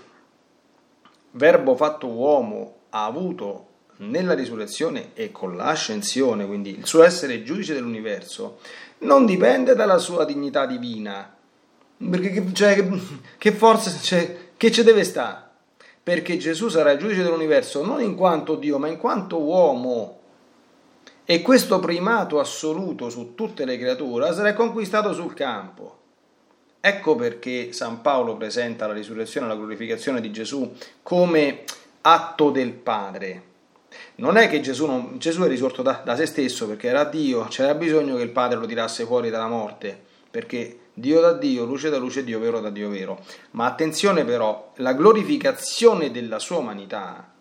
verbo 1.32 1.74
fatto 1.74 2.06
uomo, 2.06 2.76
ha 2.90 3.06
avuto 3.06 3.66
nella 3.96 4.34
risurrezione 4.34 5.14
e 5.14 5.32
con 5.32 5.56
l'ascensione, 5.56 6.46
quindi 6.46 6.78
il 6.78 6.86
suo 6.86 7.02
essere 7.02 7.42
giudice 7.42 7.74
dell'universo, 7.74 8.60
non 8.98 9.26
dipende 9.26 9.74
dalla 9.74 9.98
sua 9.98 10.24
dignità 10.24 10.64
divina. 10.64 11.34
Perché 11.96 12.52
cioè, 12.52 12.86
che 13.36 13.50
forza, 13.50 13.90
cioè, 14.00 14.52
che 14.56 14.70
ci 14.70 14.84
deve 14.84 15.02
stare? 15.02 15.43
Perché 16.04 16.36
Gesù 16.36 16.68
sarà 16.68 16.90
il 16.90 16.98
giudice 16.98 17.22
dell'universo 17.22 17.82
non 17.82 18.02
in 18.02 18.14
quanto 18.14 18.56
Dio, 18.56 18.76
ma 18.78 18.88
in 18.88 18.98
quanto 18.98 19.40
uomo. 19.40 20.18
E 21.24 21.40
questo 21.40 21.80
primato 21.80 22.38
assoluto 22.38 23.08
su 23.08 23.34
tutte 23.34 23.64
le 23.64 23.78
creature 23.78 24.34
sarà 24.34 24.52
conquistato 24.52 25.14
sul 25.14 25.32
campo. 25.32 26.02
Ecco 26.78 27.16
perché 27.16 27.72
San 27.72 28.02
Paolo 28.02 28.36
presenta 28.36 28.86
la 28.86 28.92
risurrezione 28.92 29.46
e 29.46 29.48
la 29.48 29.56
glorificazione 29.56 30.20
di 30.20 30.30
Gesù 30.30 30.70
come 31.02 31.64
atto 32.02 32.50
del 32.50 32.72
Padre. 32.72 33.52
Non 34.16 34.36
è 34.36 34.50
che 34.50 34.60
Gesù, 34.60 34.84
non, 34.84 35.16
Gesù 35.16 35.40
è 35.40 35.48
risorto 35.48 35.80
da, 35.80 36.02
da 36.04 36.14
se 36.16 36.26
stesso 36.26 36.66
perché 36.66 36.88
era 36.88 37.04
Dio, 37.04 37.44
c'era 37.44 37.74
bisogno 37.74 38.16
che 38.16 38.22
il 38.22 38.28
Padre 38.28 38.58
lo 38.58 38.66
tirasse 38.66 39.06
fuori 39.06 39.30
dalla 39.30 39.48
morte, 39.48 39.98
perché 40.30 40.80
Dio 40.96 41.20
da 41.20 41.32
Dio, 41.32 41.64
luce 41.64 41.90
da 41.90 41.98
luce, 41.98 42.22
Dio 42.22 42.38
vero 42.38 42.60
da 42.60 42.70
Dio 42.70 42.88
vero. 42.88 43.20
Ma 43.52 43.66
attenzione 43.66 44.24
però, 44.24 44.72
la 44.76 44.92
glorificazione 44.92 46.12
della 46.12 46.38
sua 46.38 46.58
umanità 46.58 47.32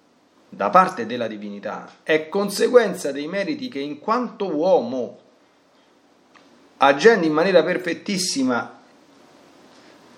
da 0.49 0.69
parte 0.69 1.05
della 1.05 1.27
divinità 1.27 1.97
è 2.03 2.29
conseguenza 2.29 3.11
dei 3.11 3.27
meriti 3.27 3.67
che 3.69 3.79
in 3.79 3.99
quanto 3.99 4.53
uomo, 4.55 5.19
agendo 6.77 7.25
in 7.25 7.33
maniera 7.33 7.63
perfettissima 7.63 8.81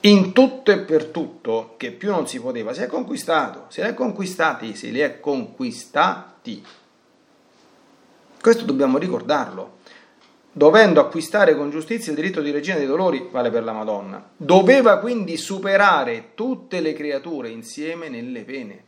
in 0.01 0.33
tutto 0.33 0.71
e 0.71 0.79
per 0.79 1.05
tutto, 1.05 1.73
che 1.77 1.91
più 1.91 2.11
non 2.11 2.27
si 2.27 2.39
poteva, 2.39 2.73
si 2.73 2.81
è 2.81 2.87
conquistato, 2.87 3.65
se 3.69 3.81
li 3.81 3.89
è 3.89 3.93
conquistati, 3.93 4.75
se 4.75 4.89
li 4.89 4.99
è 4.99 5.19
conquistati. 5.19 6.63
Questo 8.39 8.65
dobbiamo 8.65 8.97
ricordarlo 8.97 9.77
dovendo 10.57 11.01
acquistare 11.01 11.53
con 11.53 11.69
giustizia 11.69 12.13
il 12.13 12.17
diritto 12.17 12.39
di 12.39 12.49
regina 12.49 12.77
dei 12.77 12.85
dolori, 12.85 13.27
vale 13.29 13.49
per 13.49 13.65
la 13.65 13.73
Madonna. 13.73 14.29
Doveva 14.37 14.99
quindi 14.99 15.35
superare 15.35 16.29
tutte 16.33 16.79
le 16.79 16.93
creature 16.93 17.49
insieme 17.49 18.07
nelle 18.07 18.43
pene. 18.45 18.83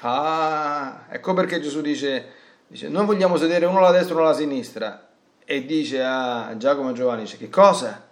Ah, 0.00 1.04
ecco 1.08 1.34
perché 1.34 1.60
Gesù 1.60 1.82
dice, 1.82 2.26
dice 2.66 2.88
noi 2.88 3.06
vogliamo 3.06 3.36
sedere 3.36 3.64
uno 3.64 3.78
alla 3.78 3.92
destra 3.92 4.14
e 4.14 4.16
uno 4.16 4.26
alla 4.26 4.34
sinistra. 4.34 5.08
E 5.44 5.64
dice 5.64 6.02
a 6.02 6.52
Giacomo 6.56 6.90
e 6.90 6.94
Giovanni, 6.94 7.22
dice, 7.22 7.36
che 7.36 7.48
cosa? 7.48 8.04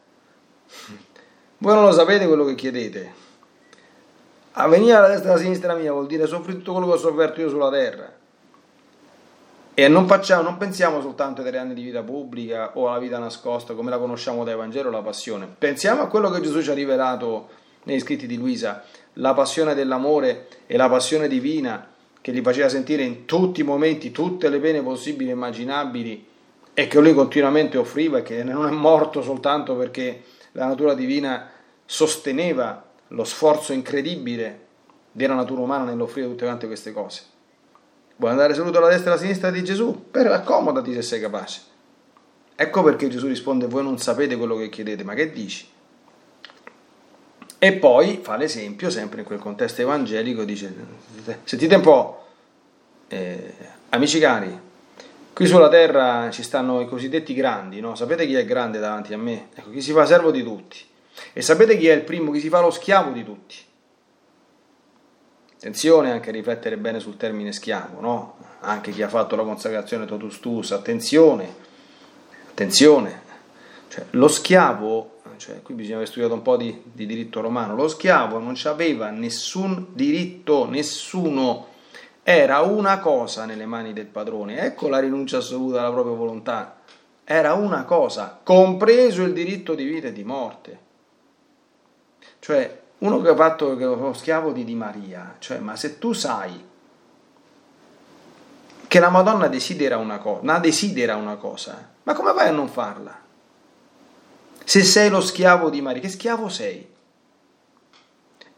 Voi 1.58 1.74
non 1.74 1.84
lo 1.84 1.92
sapete 1.92 2.28
quello 2.28 2.44
che 2.44 2.54
chiedete. 2.54 3.12
A 4.52 4.68
venire 4.68 4.94
alla 4.94 5.08
destra 5.08 5.30
e 5.30 5.32
alla 5.32 5.42
sinistra 5.42 5.74
mia 5.74 5.90
vuol 5.90 6.06
dire 6.06 6.28
soffrire 6.28 6.58
tutto 6.58 6.70
quello 6.70 6.86
che 6.86 6.92
ho 6.92 6.98
sofferto 6.98 7.40
io 7.40 7.48
sulla 7.48 7.70
terra. 7.70 8.18
E 9.80 9.88
non, 9.88 10.06
facciamo, 10.06 10.42
non 10.42 10.58
pensiamo 10.58 11.00
soltanto 11.00 11.40
ai 11.40 11.48
tre 11.48 11.56
anni 11.56 11.72
di 11.72 11.80
vita 11.80 12.02
pubblica 12.02 12.72
o 12.74 12.90
alla 12.90 12.98
vita 12.98 13.18
nascosta 13.18 13.72
come 13.72 13.88
la 13.88 13.96
conosciamo 13.96 14.44
dai 14.44 14.54
Vangelo, 14.54 14.90
la 14.90 15.00
passione. 15.00 15.48
Pensiamo 15.56 16.02
a 16.02 16.06
quello 16.06 16.28
che 16.28 16.42
Gesù 16.42 16.60
ci 16.60 16.68
ha 16.68 16.74
rivelato 16.74 17.48
negli 17.84 17.98
scritti 17.98 18.26
di 18.26 18.36
Luisa, 18.36 18.84
la 19.14 19.32
passione 19.32 19.74
dell'amore 19.74 20.48
e 20.66 20.76
la 20.76 20.90
passione 20.90 21.28
divina 21.28 21.88
che 22.20 22.30
gli 22.30 22.42
faceva 22.42 22.68
sentire 22.68 23.04
in 23.04 23.24
tutti 23.24 23.62
i 23.62 23.64
momenti 23.64 24.10
tutte 24.10 24.50
le 24.50 24.58
pene 24.58 24.82
possibili 24.82 25.30
e 25.30 25.32
immaginabili 25.32 26.26
e 26.74 26.86
che 26.86 27.00
lui 27.00 27.14
continuamente 27.14 27.78
offriva 27.78 28.18
e 28.18 28.22
che 28.22 28.44
non 28.44 28.66
è 28.66 28.70
morto 28.70 29.22
soltanto 29.22 29.76
perché 29.76 30.24
la 30.52 30.66
natura 30.66 30.92
divina 30.92 31.48
sosteneva 31.86 32.84
lo 33.08 33.24
sforzo 33.24 33.72
incredibile 33.72 34.66
della 35.10 35.32
natura 35.32 35.62
umana 35.62 35.84
nell'offrire 35.84 36.26
tutte 36.26 36.44
quante 36.44 36.66
queste 36.66 36.92
cose. 36.92 37.29
Vuoi 38.20 38.32
andare 38.32 38.52
seduto 38.52 38.76
alla 38.76 38.88
destra 38.88 39.08
e 39.08 39.12
alla 39.14 39.22
sinistra 39.22 39.50
di 39.50 39.64
Gesù? 39.64 40.08
Per 40.10 40.26
accomodati 40.26 40.92
se 40.92 41.00
sei 41.00 41.20
capace. 41.22 41.62
Ecco 42.54 42.82
perché 42.82 43.08
Gesù 43.08 43.26
risponde: 43.26 43.66
Voi 43.66 43.82
non 43.82 43.96
sapete 43.96 44.36
quello 44.36 44.56
che 44.56 44.68
chiedete, 44.68 45.02
ma 45.04 45.14
che 45.14 45.32
dici? 45.32 45.66
E 47.58 47.72
poi 47.72 48.20
fa 48.22 48.36
l'esempio, 48.36 48.90
sempre 48.90 49.20
in 49.20 49.26
quel 49.26 49.38
contesto 49.38 49.80
evangelico, 49.80 50.44
dice: 50.44 50.70
Sentite 51.44 51.74
un 51.76 51.80
po', 51.80 52.26
eh, 53.08 53.54
amici 53.88 54.18
cari, 54.18 54.60
qui 55.32 55.46
sulla 55.46 55.70
terra 55.70 56.28
ci 56.30 56.42
stanno 56.42 56.82
i 56.82 56.86
cosiddetti 56.86 57.32
grandi, 57.32 57.80
no? 57.80 57.94
Sapete 57.94 58.26
chi 58.26 58.34
è 58.34 58.44
grande 58.44 58.78
davanti 58.78 59.14
a 59.14 59.18
me? 59.18 59.48
Ecco, 59.54 59.70
chi 59.70 59.80
si 59.80 59.92
fa 59.92 60.04
servo 60.04 60.30
di 60.30 60.42
tutti. 60.42 60.76
E 61.32 61.40
sapete 61.40 61.78
chi 61.78 61.88
è 61.88 61.94
il 61.94 62.02
primo, 62.02 62.32
chi 62.32 62.40
si 62.40 62.50
fa 62.50 62.60
lo 62.60 62.70
schiavo 62.70 63.12
di 63.12 63.24
tutti? 63.24 63.68
Attenzione 65.60 66.10
anche 66.10 66.30
a 66.30 66.32
riflettere 66.32 66.78
bene 66.78 67.00
sul 67.00 67.18
termine 67.18 67.52
schiavo, 67.52 68.00
no? 68.00 68.36
Anche 68.60 68.92
chi 68.92 69.02
ha 69.02 69.10
fatto 69.10 69.36
la 69.36 69.42
consacrazione 69.42 70.06
totus 70.06 70.40
tuus, 70.40 70.72
attenzione, 70.72 71.54
attenzione. 72.48 73.20
Cioè, 73.88 74.06
lo 74.12 74.28
schiavo, 74.28 75.18
cioè, 75.36 75.60
qui 75.60 75.74
bisogna 75.74 75.96
aver 75.96 76.08
studiato 76.08 76.32
un 76.32 76.40
po' 76.40 76.56
di, 76.56 76.84
di 76.90 77.04
diritto 77.04 77.42
romano, 77.42 77.74
lo 77.74 77.88
schiavo 77.88 78.38
non 78.38 78.58
aveva 78.64 79.10
nessun 79.10 79.88
diritto, 79.92 80.66
nessuno, 80.66 81.66
era 82.22 82.60
una 82.60 82.98
cosa 82.98 83.44
nelle 83.44 83.66
mani 83.66 83.92
del 83.92 84.06
padrone, 84.06 84.60
ecco 84.60 84.88
la 84.88 84.98
rinuncia 84.98 85.36
assoluta 85.36 85.80
alla 85.80 85.92
propria 85.92 86.14
volontà, 86.14 86.80
era 87.22 87.52
una 87.52 87.84
cosa, 87.84 88.40
compreso 88.42 89.24
il 89.24 89.34
diritto 89.34 89.74
di 89.74 89.84
vita 89.84 90.06
e 90.06 90.12
di 90.14 90.24
morte. 90.24 90.78
Cioè, 92.38 92.80
uno 93.00 93.20
che 93.20 93.28
ha 93.28 93.36
fatto 93.36 93.74
lo 93.74 94.12
schiavo 94.12 94.52
di 94.52 94.64
Di 94.64 94.74
Maria, 94.74 95.36
cioè, 95.38 95.58
ma 95.58 95.76
se 95.76 95.98
tu 95.98 96.12
sai 96.12 96.68
che 98.86 98.98
la 98.98 99.08
Madonna 99.08 99.46
desidera 99.46 99.96
una 99.96 100.18
cosa, 100.18 100.58
desidera 100.58 101.16
una 101.16 101.36
cosa, 101.36 101.90
ma 102.02 102.12
come 102.12 102.32
vai 102.32 102.48
a 102.48 102.52
non 102.52 102.68
farla? 102.68 103.16
Se 104.64 104.84
sei 104.84 105.08
lo 105.08 105.20
schiavo 105.20 105.70
di 105.70 105.80
Maria, 105.80 106.02
che 106.02 106.08
schiavo 106.08 106.48
sei? 106.48 106.88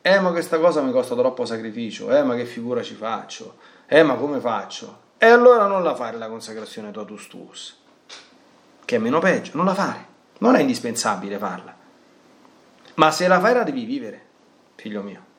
Eh, 0.00 0.18
ma 0.18 0.30
questa 0.30 0.58
cosa 0.58 0.82
mi 0.82 0.90
costa 0.90 1.14
troppo 1.14 1.44
sacrificio, 1.44 2.10
eh, 2.10 2.24
ma 2.24 2.34
che 2.34 2.44
figura 2.44 2.82
ci 2.82 2.94
faccio? 2.94 3.58
Eh, 3.86 4.02
ma 4.02 4.14
come 4.14 4.40
faccio? 4.40 5.00
E 5.18 5.26
allora 5.26 5.66
non 5.66 5.84
la 5.84 5.94
fare 5.94 6.16
la 6.16 6.28
consacrazione 6.28 6.90
totus 6.90 7.28
tuus, 7.28 7.78
che 8.84 8.96
è 8.96 8.98
meno 8.98 9.20
peggio, 9.20 9.52
non 9.54 9.66
la 9.66 9.74
fare, 9.74 10.06
non 10.38 10.56
è 10.56 10.60
indispensabile 10.60 11.38
farla. 11.38 11.76
Ma 12.94 13.10
se 13.12 13.28
la 13.28 13.38
fai 13.38 13.54
la 13.54 13.62
devi 13.62 13.84
vivere, 13.84 14.30
figlio 14.82 15.02
mio. 15.02 15.30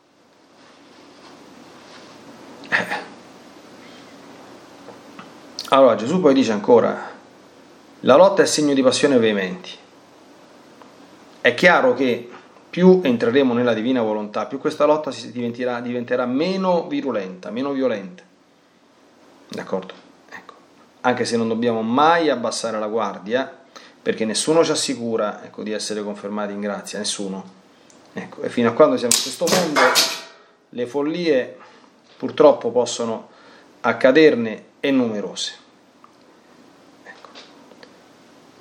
Allora 5.68 5.96
Gesù 5.96 6.22
poi 6.22 6.34
dice 6.34 6.54
ancora, 6.54 7.12
la 8.02 8.16
lotta 8.16 8.42
è 8.42 8.46
segno 8.46 8.74
di 8.74 8.82
passione 8.82 9.18
veementi. 9.18 9.72
È 11.42 11.54
chiaro 11.56 11.94
che 11.94 12.30
più 12.70 13.02
entreremo 13.04 13.54
nella 13.54 13.74
divina 13.74 14.02
volontà, 14.02 14.46
più 14.46 14.60
questa 14.60 14.86
lotta 14.86 15.12
diventerà, 15.12 15.82
diventerà 15.82 16.26
meno 16.26 16.88
virulenta, 16.88 17.52
meno 17.52 17.72
violenta. 17.72 18.24
D'accordo? 19.50 19.94
Ecco. 20.30 20.54
Anche 21.02 21.26
se 21.26 21.36
non 21.36 21.50
dobbiamo 21.50 21.82
mai 21.82 22.30
abbassare 22.30 22.80
la 22.80 22.88
guardia, 22.88 23.54
perché 24.02 24.24
nessuno 24.24 24.64
ci 24.64 24.72
assicura 24.72 25.44
ecco, 25.44 25.64
di 25.64 25.74
essere 25.74 26.02
confermati 26.02 26.54
in 26.54 26.62
grazia, 26.62 26.98
nessuno. 26.98 27.63
Ecco. 28.14 28.42
E 28.42 28.50
fino 28.50 28.70
a 28.70 28.74
quando 28.74 28.98
siamo 28.98 29.14
in 29.14 29.22
questo 29.22 29.46
mondo, 29.46 29.80
le 30.70 30.86
follie 30.86 31.58
purtroppo 32.18 32.72
possono 32.72 33.30
accaderne 33.82 34.66
e 34.80 34.92
numerose. 34.92 35.54
Ecco. 37.04 37.30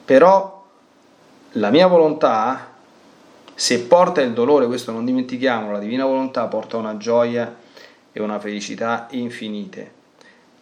Però 0.04 0.66
la 1.52 1.70
mia 1.70 1.86
volontà 1.86 2.70
se 3.54 3.80
porta 3.82 4.20
il 4.20 4.32
dolore, 4.32 4.66
questo 4.66 4.90
non 4.90 5.04
dimentichiamolo, 5.04 5.72
la 5.72 5.78
divina 5.78 6.04
volontà 6.04 6.46
porta 6.46 6.78
una 6.78 6.96
gioia 6.96 7.54
e 8.10 8.20
una 8.20 8.40
felicità 8.40 9.06
infinite. 9.10 10.00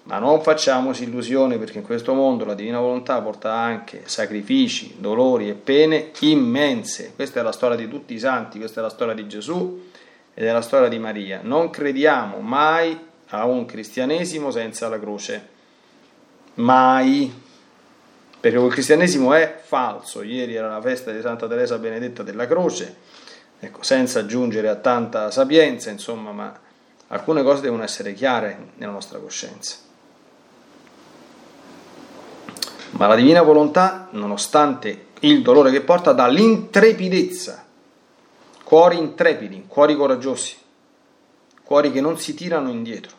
Ma 0.04 0.18
non 0.18 0.42
facciamoci 0.42 1.04
illusione 1.04 1.58
perché 1.58 1.78
in 1.78 1.84
questo 1.84 2.14
mondo 2.14 2.44
la 2.44 2.54
divina 2.54 2.80
volontà 2.80 3.20
porta 3.20 3.52
anche 3.52 4.02
sacrifici, 4.06 4.96
dolori 4.98 5.48
e 5.48 5.54
pene 5.54 6.10
immense. 6.20 7.12
Questa 7.14 7.40
è 7.40 7.42
la 7.42 7.52
storia 7.52 7.76
di 7.76 7.88
tutti 7.88 8.14
i 8.14 8.18
santi, 8.18 8.58
questa 8.58 8.80
è 8.80 8.82
la 8.82 8.88
storia 8.88 9.14
di 9.14 9.28
Gesù 9.28 9.88
ed 10.34 10.46
è 10.46 10.52
la 10.52 10.62
storia 10.62 10.88
di 10.88 10.98
Maria. 10.98 11.40
Non 11.42 11.70
crediamo 11.70 12.38
mai 12.38 12.98
a 13.28 13.44
un 13.44 13.66
cristianesimo 13.66 14.50
senza 14.50 14.88
la 14.88 14.98
croce. 14.98 15.48
Mai 16.54 17.32
perché 18.40 18.56
quel 18.56 18.72
cristianesimo 18.72 19.34
è 19.34 19.60
falso. 19.62 20.22
Ieri 20.22 20.54
era 20.54 20.68
la 20.68 20.80
festa 20.80 21.12
di 21.12 21.20
Santa 21.20 21.46
Teresa 21.46 21.76
Benedetta 21.76 22.22
della 22.22 22.46
Croce, 22.46 22.96
ecco, 23.60 23.82
senza 23.82 24.20
aggiungere 24.20 24.68
a 24.68 24.76
tanta 24.76 25.30
sapienza, 25.30 25.90
insomma, 25.90 26.32
ma 26.32 26.58
alcune 27.08 27.42
cose 27.42 27.60
devono 27.60 27.82
essere 27.82 28.14
chiare 28.14 28.70
nella 28.76 28.92
nostra 28.92 29.18
coscienza. 29.18 29.88
Ma 32.92 33.06
la 33.06 33.14
divina 33.14 33.42
volontà, 33.42 34.08
nonostante 34.12 35.06
il 35.20 35.42
dolore 35.42 35.70
che 35.70 35.82
porta, 35.82 36.12
dà 36.12 36.26
l'intrepidezza, 36.26 37.64
cuori 38.64 38.98
intrepidi, 38.98 39.64
cuori 39.66 39.96
coraggiosi, 39.96 40.56
cuori 41.62 41.92
che 41.92 42.00
non 42.00 42.18
si 42.18 42.34
tirano 42.34 42.68
indietro. 42.68 43.18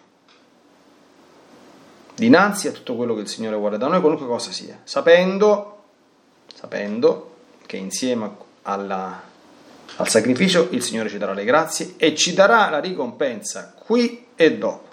Dinanzi 2.15 2.67
a 2.67 2.71
tutto 2.71 2.95
quello 2.95 3.15
che 3.15 3.21
il 3.21 3.27
Signore 3.27 3.55
vuole 3.55 3.77
da 3.77 3.88
noi, 3.88 3.99
qualunque 3.99 4.27
cosa 4.27 4.51
sia, 4.51 4.79
sapendo, 4.84 5.84
sapendo 6.53 7.36
che 7.65 7.77
insieme 7.77 8.29
alla, 8.63 9.21
al 9.95 10.07
sacrificio 10.07 10.67
il 10.71 10.84
Signore 10.84 11.10
ci 11.10 11.17
darà 11.17 11.34
le 11.34 11.45
grazie 11.45 11.95
e 11.97 12.15
ci 12.15 12.34
darà 12.34 12.69
la 12.69 12.79
ricompensa 12.79 13.73
qui 13.77 14.27
e 14.36 14.57
dopo. 14.57 14.89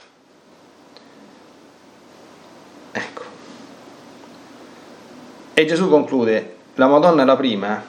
Ecco. 2.93 3.23
E 5.59 5.65
Gesù 5.65 5.89
conclude, 5.89 6.55
la 6.77 6.87
Madonna 6.87 7.23
è 7.23 7.25
la 7.25 7.35
prima, 7.35 7.85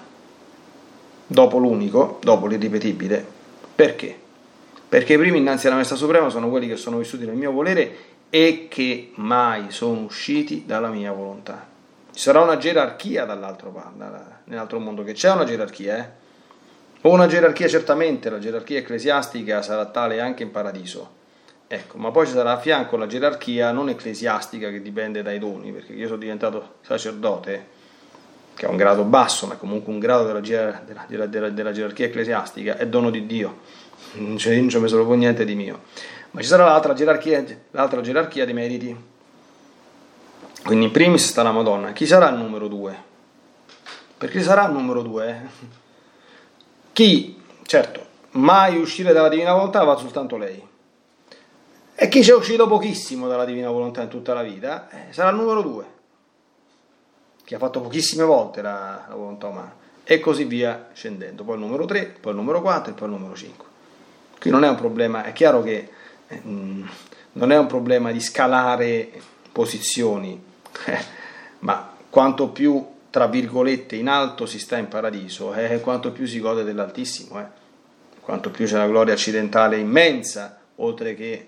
dopo 1.28 1.60
l'unico, 1.60 2.18
dopo 2.20 2.48
l'irripetibile, 2.48 3.24
perché? 3.76 4.18
Perché 4.90 5.14
i 5.14 5.18
primi 5.20 5.38
innanzi 5.38 5.68
alla 5.68 5.76
Messa 5.76 5.96
Suprema 5.96 6.30
sono 6.30 6.50
quelli 6.50 6.68
che 6.68 6.78
sono 6.78 6.98
vissuti 6.98 7.28
nel 7.28 7.36
mio 7.36 7.52
volere 7.52 7.96
e 8.32 8.66
che 8.72 9.12
mai 9.18 9.66
sono 9.70 10.00
usciti 10.00 10.64
dalla 10.66 10.88
mia 10.88 11.12
volontà. 11.12 11.68
Ci 12.12 12.20
sarà 12.20 12.42
una 12.42 12.58
gerarchia 12.58 13.26
dall'altro, 13.26 13.72
nell'altro 14.46 14.80
mondo, 14.80 15.04
che 15.04 15.14
c'è 15.14 15.32
una 15.32 15.44
gerarchia, 15.44 15.98
eh? 15.98 17.08
Una 17.08 17.28
gerarchia 17.28 17.68
certamente, 17.68 18.32
la 18.32 18.40
gerarchia 18.40 18.80
ecclesiastica 18.80 19.62
sarà 19.62 19.86
tale 19.86 20.20
anche 20.20 20.42
in 20.42 20.50
paradiso. 20.50 21.18
Ecco, 21.72 21.98
ma 22.00 22.10
poi 22.10 22.26
ci 22.26 22.34
sarà 22.34 22.54
a 22.54 22.58
fianco 22.58 22.98
la 22.98 23.06
gerarchia 23.06 23.72
non 23.72 23.90
ecclesiastica 23.90 24.70
che 24.70 24.82
dipende 24.82 25.22
dai 25.22 25.38
doni, 25.38 25.72
perché 25.72 25.94
io 25.94 26.08
sono 26.08 26.18
diventato 26.18 26.78
sacerdote, 26.82 27.68
che 28.56 28.66
è 28.66 28.70
un 28.70 28.76
grado 28.76 29.04
basso, 29.04 29.46
ma 29.46 29.56
comunque 29.56 29.94
un 29.94 30.00
grado 30.00 30.26
della, 30.26 30.40
della, 30.40 31.28
della, 31.28 31.50
della 31.50 31.72
gerarchia 31.72 32.08
ecclesiastica, 32.08 32.78
è 32.78 32.88
dono 32.88 33.12
di 33.12 33.26
Dio, 33.26 33.60
non 34.14 34.38
ci 34.38 34.50
ho 34.50 34.80
messo 34.80 34.96
proprio 34.96 35.16
niente 35.16 35.46
di 35.46 35.54
mio 35.54 35.82
ma 36.32 36.42
ci 36.42 36.48
sarà 36.48 36.66
l'altra 36.66 36.94
gerarchia, 36.94 37.44
l'altra 37.72 38.02
gerarchia 38.02 38.46
di 38.46 38.54
meriti. 38.54 39.08
Quindi 40.64 40.86
in 40.86 40.92
primis 40.92 41.26
sta 41.26 41.42
la 41.42 41.52
Madonna. 41.52 41.92
Chi 41.92 42.06
sarà 42.06 42.30
il 42.30 42.38
numero 42.38 42.68
due? 42.68 43.08
Perché 44.18 44.42
sarà 44.42 44.66
il 44.66 44.74
numero 44.74 45.02
due? 45.02 45.50
Chi, 46.94 47.42
certo, 47.64 48.06
mai 48.32 48.78
uscire 48.78 49.14
dalla 49.14 49.30
divina 49.30 49.54
volontà 49.54 49.84
va 49.84 49.96
soltanto 49.96 50.38
lei. 50.38 50.68
E 52.02 52.08
chi 52.08 52.24
ci 52.24 52.32
è 52.32 52.36
uscito 52.36 52.68
pochissimo 52.68 53.28
dalla 53.28 53.46
divina 53.46 53.70
volontà 53.70 54.02
in 54.02 54.08
tutta 54.08 54.34
la 54.34 54.44
vita 54.44 54.90
eh, 54.90 55.12
sarà 55.12 55.30
il 55.30 55.36
numero 55.36 55.62
due, 55.62 55.86
chi 57.44 57.56
ha 57.56 57.58
fatto 57.58 57.82
pochissime 57.82 58.24
volte 58.24 58.62
la, 58.62 59.06
la 59.10 59.16
volontà 59.16 59.48
umana. 59.48 59.76
E 60.04 60.20
così 60.20 60.46
via 60.46 60.90
scendendo. 60.94 61.44
Poi 61.44 61.56
il 61.56 61.62
numero 61.62 61.86
3, 61.86 62.16
poi 62.20 62.32
il 62.32 62.38
numero 62.38 62.62
4 62.62 62.92
e 62.92 62.96
poi 62.96 63.08
il 63.10 63.14
numero 63.14 63.36
5. 63.36 63.66
Qui 64.40 64.50
non 64.50 64.64
è 64.64 64.70
un 64.70 64.76
problema, 64.76 65.24
è 65.24 65.34
chiaro 65.34 65.62
che 65.62 65.90
Mm, 66.46 66.86
non 67.34 67.52
è 67.52 67.58
un 67.58 67.66
problema 67.66 68.12
di 68.12 68.20
scalare 68.20 69.10
posizioni, 69.52 70.42
ma 71.60 71.96
quanto 72.10 72.50
più, 72.50 72.86
tra 73.10 73.26
virgolette, 73.28 73.96
in 73.96 74.08
alto 74.08 74.46
si 74.46 74.60
sta 74.60 74.78
in 74.78 74.88
paradiso, 74.88 75.54
eh, 75.54 75.80
quanto 75.80 76.12
più 76.12 76.28
si 76.28 76.40
gode 76.40 76.64
dell'Altissimo, 76.64 77.40
eh, 77.40 77.46
quanto 78.22 78.52
più 78.52 78.66
c'è 78.66 78.78
la 78.78 78.88
gloria 78.88 79.14
accidentale 79.14 79.78
immensa, 79.78 80.60
oltre 80.76 81.16
che 81.16 81.48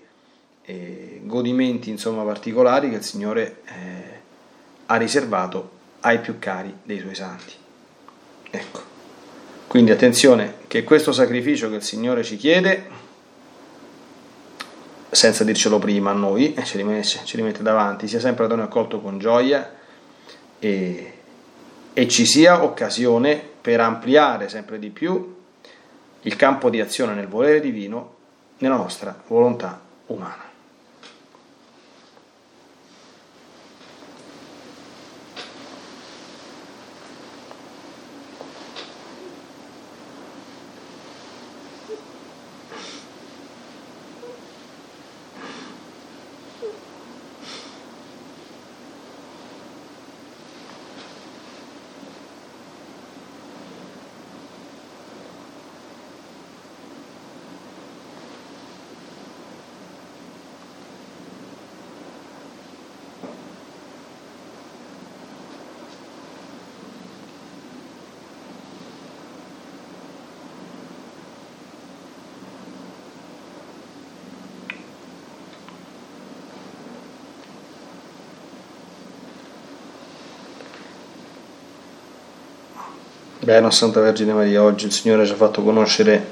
eh, 0.64 1.20
godimenti 1.24 1.90
insomma, 1.90 2.22
particolari 2.22 2.90
che 2.90 2.96
il 2.96 3.02
Signore 3.02 3.62
eh, 3.64 4.20
ha 4.86 4.96
riservato 4.96 5.70
ai 6.00 6.20
più 6.20 6.38
cari 6.38 6.74
dei 6.82 6.98
suoi 6.98 7.14
santi. 7.14 7.52
Ecco. 8.50 8.90
Quindi 9.66 9.90
attenzione 9.90 10.56
che 10.66 10.84
questo 10.84 11.12
sacrificio 11.12 11.70
che 11.70 11.76
il 11.76 11.82
Signore 11.82 12.22
ci 12.22 12.36
chiede 12.36 13.00
senza 15.10 15.44
dircelo 15.44 15.78
prima 15.78 16.10
a 16.10 16.14
noi, 16.14 16.54
ce 16.64 16.76
li, 16.78 16.84
mette, 16.84 17.02
ce 17.02 17.36
li 17.36 17.42
mette 17.42 17.62
davanti, 17.62 18.08
sia 18.08 18.20
sempre 18.20 18.46
da 18.46 18.54
noi 18.54 18.64
accolto 18.64 19.00
con 19.00 19.18
gioia 19.18 19.72
e, 20.58 21.12
e 21.92 22.08
ci 22.08 22.24
sia 22.24 22.64
occasione 22.64 23.42
per 23.60 23.80
ampliare 23.80 24.48
sempre 24.48 24.78
di 24.78 24.90
più 24.90 25.36
il 26.22 26.36
campo 26.36 26.70
di 26.70 26.80
azione 26.80 27.14
nel 27.14 27.28
volere 27.28 27.60
divino 27.60 28.14
nella 28.58 28.76
nostra 28.76 29.22
volontà 29.26 29.80
umana. 30.06 30.51
Bene, 83.42 83.72
Santa 83.72 83.98
Vergine 83.98 84.32
Maria, 84.34 84.62
oggi 84.62 84.86
il 84.86 84.92
Signore 84.92 85.26
ci 85.26 85.32
ha 85.32 85.34
fatto 85.34 85.64
conoscere 85.64 86.26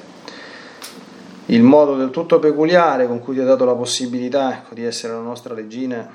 il 1.47 1.61
modo 1.61 1.97
del 1.97 2.11
tutto 2.11 2.39
peculiare 2.39 3.09
con 3.09 3.19
cui 3.19 3.35
ti 3.35 3.41
ha 3.41 3.45
dato 3.45 3.65
la 3.65 3.75
possibilità 3.75 4.53
ecco, 4.53 4.75
di 4.75 4.85
essere 4.85 5.15
la 5.15 5.19
nostra 5.19 5.53
regina 5.53 6.09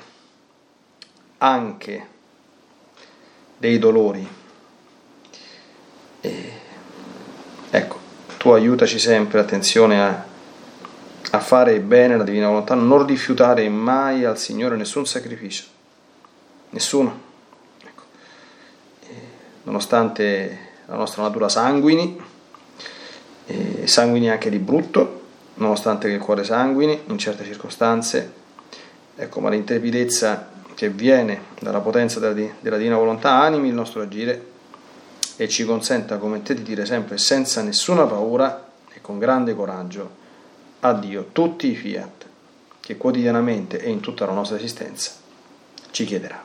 anche 1.40 2.08
dei 3.58 3.78
dolori. 3.78 4.26
E, 6.22 6.52
ecco, 7.70 8.00
tu 8.38 8.52
aiutaci 8.52 8.98
sempre, 8.98 9.42
attenzione 9.42 10.02
a, 10.02 10.26
a 11.32 11.40
fare 11.42 11.78
bene 11.82 12.16
la 12.16 12.24
divina 12.24 12.48
volontà, 12.48 12.74
non 12.74 13.06
rifiutare 13.06 13.68
mai 13.68 14.24
al 14.24 14.38
Signore 14.38 14.78
nessun 14.78 15.06
sacrificio, 15.06 15.66
nessuno. 16.70 17.20
Ecco. 17.84 18.04
E, 19.02 19.14
nonostante 19.64 20.72
la 20.86 20.96
nostra 20.96 21.24
natura 21.24 21.50
sanguini, 21.50 22.22
e 23.46 23.88
sanguini 23.88 24.30
anche 24.30 24.50
di 24.50 24.60
brutto, 24.60 25.24
nonostante 25.56 26.08
che 26.08 26.16
il 26.16 26.22
cuore 26.22 26.44
sanguini 26.44 27.04
in 27.08 27.18
certe 27.18 27.44
circostanze, 27.44 28.32
ecco, 29.16 29.40
ma 29.40 29.50
l'intrepidezza 29.50 30.54
che 30.74 30.90
viene 30.90 31.42
dalla 31.60 31.80
potenza 31.80 32.20
della, 32.20 32.52
della 32.60 32.78
divina 32.78 32.98
volontà 32.98 33.32
animi 33.42 33.70
il 33.70 33.74
nostro 33.74 34.02
agire 34.02 34.54
e 35.38 35.48
ci 35.48 35.66
consenta 35.66 36.18
come 36.18 36.42
te 36.44 36.54
di 36.54 36.64
dire 36.64 36.86
sempre 36.86 37.18
senza 37.18 37.62
nessuna 37.62 38.06
paura 38.06 38.68
e 38.94 39.02
con 39.02 39.18
grande 39.18 39.56
coraggio 39.56 40.24
a 40.82 40.94
Dio 40.94 41.30
tutti 41.32 41.70
i 41.70 41.76
fiat 41.76 42.26
che 42.80 42.98
quotidianamente 42.98 43.82
e 43.82 43.90
in 43.90 44.00
tutta 44.00 44.26
la 44.26 44.34
nostra 44.34 44.58
esistenza 44.58 45.12
ci 45.92 46.06
chiederà. 46.06 46.45